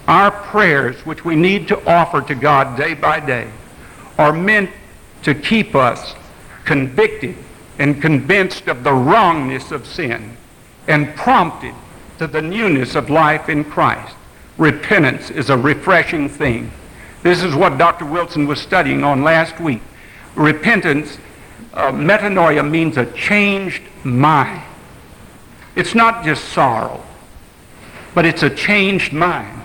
our 0.08 0.30
prayers, 0.30 0.96
which 1.06 1.24
we 1.24 1.36
need 1.36 1.68
to 1.68 1.88
offer 1.88 2.20
to 2.22 2.34
God 2.34 2.76
day 2.76 2.94
by 2.94 3.20
day, 3.20 3.50
are 4.18 4.32
meant 4.32 4.70
to 5.22 5.34
keep 5.34 5.74
us 5.74 6.14
convicted 6.64 7.36
and 7.78 8.00
convinced 8.00 8.68
of 8.68 8.82
the 8.84 8.92
wrongness 8.92 9.70
of 9.70 9.86
sin 9.86 10.36
and 10.88 11.14
prompted 11.14 11.74
to 12.18 12.26
the 12.26 12.42
newness 12.42 12.94
of 12.94 13.10
life 13.10 13.48
in 13.48 13.64
Christ. 13.64 14.14
Repentance 14.58 15.30
is 15.30 15.50
a 15.50 15.56
refreshing 15.56 16.28
thing. 16.28 16.70
This 17.22 17.42
is 17.42 17.54
what 17.54 17.78
Dr. 17.78 18.06
Wilson 18.06 18.46
was 18.46 18.60
studying 18.60 19.04
on 19.04 19.22
last 19.22 19.60
week. 19.60 19.82
Repentance, 20.34 21.18
uh, 21.76 21.92
metanoia, 21.92 22.68
means 22.68 22.96
a 22.96 23.06
changed 23.12 23.82
mind. 24.02 24.62
It's 25.76 25.94
not 25.94 26.24
just 26.24 26.44
sorrow, 26.48 27.04
but 28.14 28.24
it's 28.24 28.42
a 28.42 28.50
changed 28.50 29.12
mind. 29.12 29.62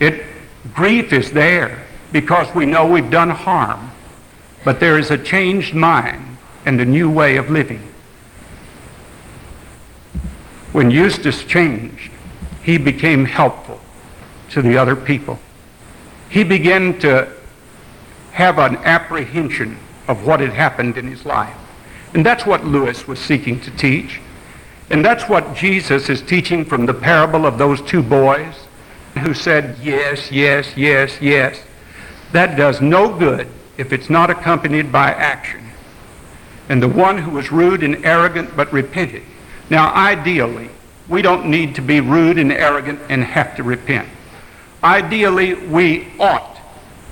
It, 0.00 0.26
grief 0.74 1.12
is 1.12 1.32
there 1.32 1.86
because 2.10 2.52
we 2.54 2.66
know 2.66 2.86
we've 2.86 3.10
done 3.10 3.30
harm. 3.30 3.92
But 4.64 4.80
there 4.80 4.98
is 4.98 5.10
a 5.10 5.18
changed 5.18 5.74
mind 5.74 6.36
and 6.64 6.80
a 6.80 6.84
new 6.84 7.10
way 7.10 7.36
of 7.36 7.50
living. 7.50 7.82
When 10.72 10.90
Eustace 10.90 11.44
changed, 11.44 12.10
he 12.62 12.78
became 12.78 13.24
helpful 13.24 13.80
to 14.50 14.62
the 14.62 14.76
other 14.76 14.94
people. 14.94 15.38
He 16.28 16.44
began 16.44 16.98
to 17.00 17.28
have 18.32 18.58
an 18.58 18.76
apprehension 18.76 19.78
of 20.12 20.26
what 20.26 20.40
had 20.40 20.52
happened 20.52 20.98
in 20.98 21.06
his 21.08 21.24
life. 21.24 21.56
And 22.12 22.24
that's 22.24 22.44
what 22.44 22.66
Lewis 22.66 23.08
was 23.08 23.18
seeking 23.18 23.58
to 23.60 23.70
teach. 23.70 24.20
And 24.90 25.02
that's 25.02 25.26
what 25.26 25.56
Jesus 25.56 26.10
is 26.10 26.20
teaching 26.20 26.66
from 26.66 26.84
the 26.84 26.92
parable 26.92 27.46
of 27.46 27.56
those 27.56 27.80
two 27.80 28.02
boys 28.02 28.54
who 29.20 29.32
said, 29.32 29.78
yes, 29.82 30.30
yes, 30.30 30.76
yes, 30.76 31.18
yes. 31.20 31.62
That 32.32 32.58
does 32.58 32.82
no 32.82 33.18
good 33.18 33.48
if 33.78 33.90
it's 33.90 34.10
not 34.10 34.28
accompanied 34.28 34.92
by 34.92 35.12
action. 35.12 35.64
And 36.68 36.82
the 36.82 36.88
one 36.88 37.16
who 37.16 37.30
was 37.30 37.50
rude 37.50 37.82
and 37.82 38.04
arrogant 38.04 38.54
but 38.54 38.70
repented. 38.70 39.22
Now, 39.70 39.94
ideally, 39.94 40.68
we 41.08 41.22
don't 41.22 41.46
need 41.46 41.74
to 41.76 41.80
be 41.80 42.00
rude 42.00 42.38
and 42.38 42.52
arrogant 42.52 43.00
and 43.08 43.24
have 43.24 43.56
to 43.56 43.62
repent. 43.62 44.08
Ideally, 44.84 45.54
we 45.54 46.08
ought 46.18 46.58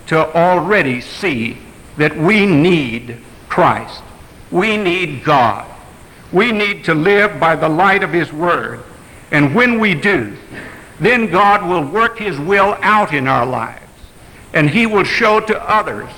to 0.09 0.19
already 0.37 1.01
see 1.01 1.57
that 1.97 2.17
we 2.17 2.47
need 2.47 3.19
Christ. 3.49 4.03
We 4.51 4.77
need 4.77 5.25
God. 5.25 5.67
We 6.33 6.53
need 6.53 6.85
to 6.85 6.95
live 6.95 7.41
by 7.41 7.57
the 7.57 7.69
light 7.69 8.03
of 8.03 8.13
His 8.13 8.33
Word. 8.33 8.81
And 9.31 9.55
when 9.55 9.79
we 9.79 9.95
do, 9.95 10.37
then 10.99 11.31
God 11.31 11.69
will 11.69 11.85
work 11.85 12.19
His 12.19 12.39
will 12.39 12.77
out 12.81 13.13
in 13.13 13.27
our 13.27 13.47
lives 13.47 13.81
and 14.53 14.69
he 14.69 14.87
will 14.87 15.05
show 15.05 15.41
to 15.41 15.71
others 15.71 16.11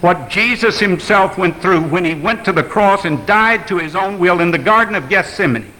what 0.00 0.30
Jesus 0.30 0.80
himself 0.80 1.36
went 1.36 1.60
through 1.60 1.82
when 1.82 2.04
he 2.04 2.14
went 2.14 2.44
to 2.46 2.52
the 2.52 2.62
cross 2.62 3.04
and 3.04 3.26
died 3.26 3.68
to 3.68 3.78
his 3.78 3.94
own 3.94 4.18
will 4.18 4.40
in 4.40 4.50
the 4.50 4.58
Garden 4.58 4.94
of 4.94 5.08
Gethsemane. 5.08 5.72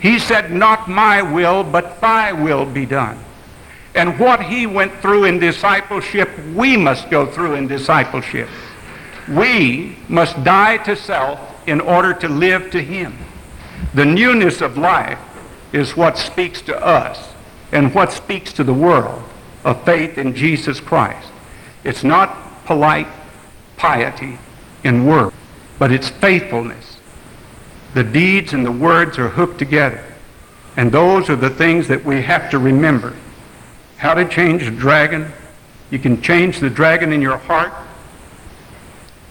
He 0.00 0.18
said, 0.18 0.50
Not 0.50 0.88
my 0.88 1.22
will, 1.22 1.62
but 1.62 2.00
thy 2.00 2.32
will 2.32 2.66
be 2.66 2.84
done. 2.84 3.18
And 3.94 4.18
what 4.18 4.42
he 4.42 4.66
went 4.66 4.92
through 5.00 5.24
in 5.24 5.38
discipleship, 5.38 6.28
we 6.54 6.76
must 6.76 7.10
go 7.10 7.26
through 7.26 7.54
in 7.54 7.68
discipleship. 7.68 8.48
We 9.28 9.96
must 10.08 10.42
die 10.42 10.78
to 10.78 10.96
self 10.96 11.40
in 11.68 11.80
order 11.80 12.12
to 12.14 12.28
live 12.28 12.70
to 12.72 12.82
him. 12.82 13.16
The 13.94 14.04
newness 14.04 14.60
of 14.60 14.76
life 14.76 15.18
is 15.72 15.96
what 15.96 16.18
speaks 16.18 16.60
to 16.62 16.76
us 16.84 17.32
and 17.72 17.94
what 17.94 18.12
speaks 18.12 18.52
to 18.54 18.64
the 18.64 18.74
world 18.74 19.22
of 19.64 19.84
faith 19.84 20.18
in 20.18 20.34
Jesus 20.34 20.80
Christ. 20.80 21.28
It's 21.84 22.04
not 22.04 22.64
polite 22.66 23.08
piety 23.76 24.38
in 24.82 25.06
word, 25.06 25.32
but 25.78 25.92
it's 25.92 26.08
faithfulness. 26.08 26.98
The 27.94 28.04
deeds 28.04 28.52
and 28.52 28.66
the 28.66 28.72
words 28.72 29.18
are 29.18 29.28
hooked 29.28 29.58
together. 29.58 30.04
And 30.76 30.90
those 30.90 31.30
are 31.30 31.36
the 31.36 31.50
things 31.50 31.86
that 31.88 32.04
we 32.04 32.22
have 32.22 32.50
to 32.50 32.58
remember. 32.58 33.14
How 34.04 34.12
to 34.12 34.28
change 34.28 34.62
a 34.64 34.70
dragon. 34.70 35.32
You 35.90 35.98
can 35.98 36.20
change 36.20 36.60
the 36.60 36.68
dragon 36.68 37.10
in 37.10 37.22
your 37.22 37.38
heart. 37.38 37.72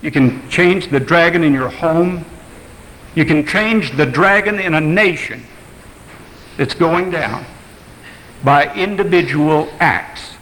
You 0.01 0.09
can 0.09 0.49
change 0.49 0.89
the 0.89 0.99
dragon 0.99 1.43
in 1.43 1.53
your 1.53 1.69
home. 1.69 2.25
You 3.13 3.23
can 3.23 3.45
change 3.45 3.95
the 3.95 4.07
dragon 4.07 4.59
in 4.59 4.73
a 4.73 4.81
nation 4.81 5.43
that's 6.57 6.73
going 6.73 7.11
down 7.11 7.45
by 8.43 8.73
individual 8.73 9.69
acts 9.79 10.37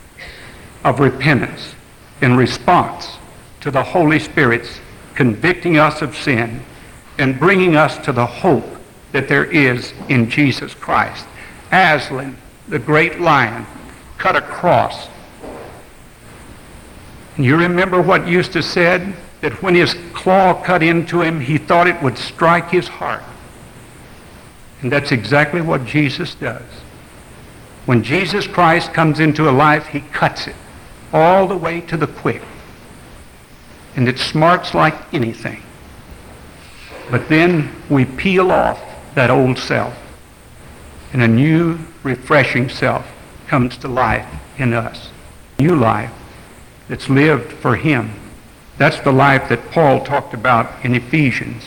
of 0.86 1.02
repentance 1.02 1.76
in 2.22 2.38
response 2.38 3.18
to 3.60 3.70
the 3.70 3.84
Holy 3.84 4.18
Spirit's 4.18 4.80
convicting 5.14 5.76
us 5.78 6.02
of 6.02 6.16
sin 6.16 6.62
and 7.18 7.38
bringing 7.38 7.76
us 7.76 7.98
to 8.06 8.14
the 8.14 8.26
hope 8.26 8.78
that 9.12 9.28
there 9.28 9.44
is 9.44 9.94
in 10.08 10.30
Jesus 10.30 10.74
Christ. 10.74 11.28
Aslan, 11.74 12.38
the 12.70 12.80
great 12.80 13.20
lion, 13.20 13.66
cut 14.22 14.36
across. 14.36 15.07
And 17.36 17.43
you 17.43 17.57
remember 17.57 17.99
what 17.99 18.28
Eustace 18.28 18.69
said? 18.69 19.15
That 19.41 19.63
when 19.63 19.74
his 19.74 19.95
claw 20.13 20.61
cut 20.61 20.84
into 20.84 21.22
him, 21.24 21.41
he 21.41 21.57
thought 21.57 21.88
it 21.88 21.99
would 22.03 22.19
strike 22.19 22.69
his 22.69 22.88
heart. 22.88 23.24
And 24.82 24.91
that's 24.91 25.11
exactly 25.11 25.61
what 25.61 25.86
Jesus 25.86 26.36
does. 26.36 26.61
When 27.88 28.03
Jesus 28.03 28.45
Christ 28.45 28.93
comes 28.93 29.19
into 29.19 29.49
a 29.49 29.51
life, 29.51 29.88
he 29.88 30.01
cuts 30.01 30.45
it 30.45 30.55
all 31.11 31.47
the 31.47 31.57
way 31.57 31.82
to 31.82 31.97
the 31.97 32.05
quick. 32.05 32.43
And 33.95 34.07
it 34.07 34.19
smarts 34.19 34.76
like 34.76 34.95
anything. 35.11 35.63
But 37.09 37.28
then 37.28 37.72
we 37.89 38.05
peel 38.05 38.51
off 38.51 38.80
that 39.15 39.32
old 39.32 39.57
self, 39.57 39.97
and 41.11 41.24
a 41.24 41.28
new, 41.28 41.80
refreshing 42.03 42.69
self 42.69 43.05
comes 43.52 43.76
to 43.76 43.86
life 43.89 44.26
in 44.58 44.72
us. 44.72 45.10
New 45.60 45.76
life 45.76 46.14
that's 46.88 47.10
lived 47.10 47.52
for 47.52 47.76
him. 47.76 48.10
That's 48.78 49.02
the 49.02 49.12
life 49.12 49.49
that 49.49 49.72
Paul 49.72 50.06
talked 50.06 50.34
about 50.34 50.86
in 50.86 50.95
Ephesians. 50.95 51.66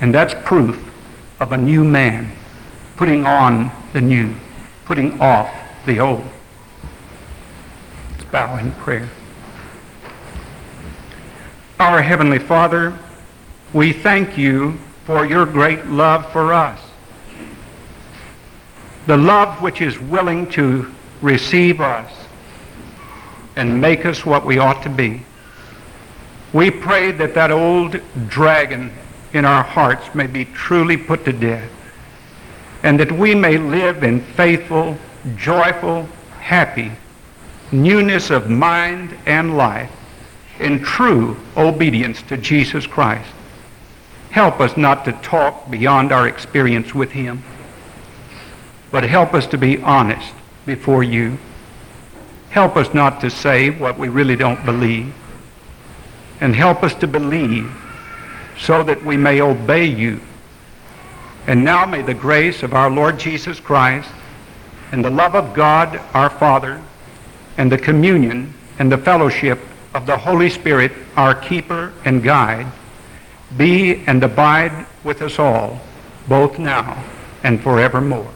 And 0.00 0.14
that's 0.14 0.34
proof 0.44 0.80
of 1.40 1.50
a 1.50 1.56
new 1.56 1.82
man 1.82 2.30
putting 2.96 3.26
on 3.26 3.72
the 3.92 4.00
new, 4.00 4.36
putting 4.84 5.20
off 5.20 5.52
the 5.84 5.98
old. 5.98 6.24
Let's 8.12 8.24
bow 8.30 8.56
in 8.58 8.70
prayer. 8.70 9.08
Our 11.80 12.02
Heavenly 12.02 12.38
Father, 12.38 12.96
we 13.72 13.92
thank 13.92 14.38
you 14.38 14.78
for 15.04 15.26
your 15.26 15.44
great 15.44 15.86
love 15.86 16.30
for 16.30 16.52
us. 16.52 16.78
The 19.08 19.16
love 19.16 19.60
which 19.60 19.80
is 19.80 19.98
willing 19.98 20.48
to 20.50 20.92
receive 21.22 21.80
us 21.80 22.12
and 23.56 23.80
make 23.80 24.04
us 24.04 24.24
what 24.26 24.44
we 24.44 24.58
ought 24.58 24.82
to 24.82 24.90
be. 24.90 25.22
We 26.52 26.70
pray 26.70 27.12
that 27.12 27.34
that 27.34 27.50
old 27.50 28.00
dragon 28.28 28.92
in 29.32 29.44
our 29.44 29.62
hearts 29.62 30.14
may 30.14 30.26
be 30.26 30.44
truly 30.44 30.96
put 30.96 31.24
to 31.24 31.32
death 31.32 31.70
and 32.82 33.00
that 33.00 33.10
we 33.10 33.34
may 33.34 33.58
live 33.58 34.04
in 34.04 34.20
faithful, 34.20 34.96
joyful, 35.36 36.08
happy 36.40 36.92
newness 37.72 38.30
of 38.30 38.48
mind 38.48 39.16
and 39.26 39.56
life 39.56 39.90
in 40.60 40.82
true 40.82 41.36
obedience 41.56 42.22
to 42.22 42.36
Jesus 42.36 42.86
Christ. 42.86 43.28
Help 44.30 44.60
us 44.60 44.76
not 44.76 45.04
to 45.04 45.12
talk 45.12 45.70
beyond 45.70 46.12
our 46.12 46.28
experience 46.28 46.94
with 46.94 47.10
him, 47.12 47.42
but 48.90 49.02
help 49.02 49.34
us 49.34 49.46
to 49.48 49.58
be 49.58 49.78
honest 49.78 50.32
before 50.66 51.02
you. 51.02 51.38
Help 52.50 52.76
us 52.76 52.92
not 52.92 53.20
to 53.20 53.30
say 53.30 53.70
what 53.70 53.98
we 53.98 54.08
really 54.08 54.36
don't 54.36 54.64
believe, 54.64 55.14
and 56.40 56.54
help 56.54 56.82
us 56.82 56.94
to 56.96 57.06
believe 57.06 57.72
so 58.58 58.82
that 58.82 59.04
we 59.04 59.16
may 59.16 59.40
obey 59.40 59.84
you. 59.84 60.20
And 61.46 61.64
now 61.64 61.86
may 61.86 62.02
the 62.02 62.14
grace 62.14 62.62
of 62.62 62.74
our 62.74 62.90
Lord 62.90 63.18
Jesus 63.18 63.60
Christ 63.60 64.10
and 64.90 65.04
the 65.04 65.10
love 65.10 65.34
of 65.34 65.54
God 65.54 66.00
our 66.12 66.30
Father 66.30 66.82
and 67.56 67.70
the 67.70 67.78
communion 67.78 68.52
and 68.78 68.90
the 68.90 68.98
fellowship 68.98 69.60
of 69.94 70.06
the 70.06 70.16
Holy 70.16 70.50
Spirit, 70.50 70.92
our 71.16 71.34
keeper 71.34 71.92
and 72.04 72.22
guide, 72.22 72.66
be 73.56 74.04
and 74.06 74.22
abide 74.22 74.86
with 75.04 75.22
us 75.22 75.38
all, 75.38 75.80
both 76.28 76.58
now 76.58 77.02
and 77.42 77.62
forevermore. 77.62 78.30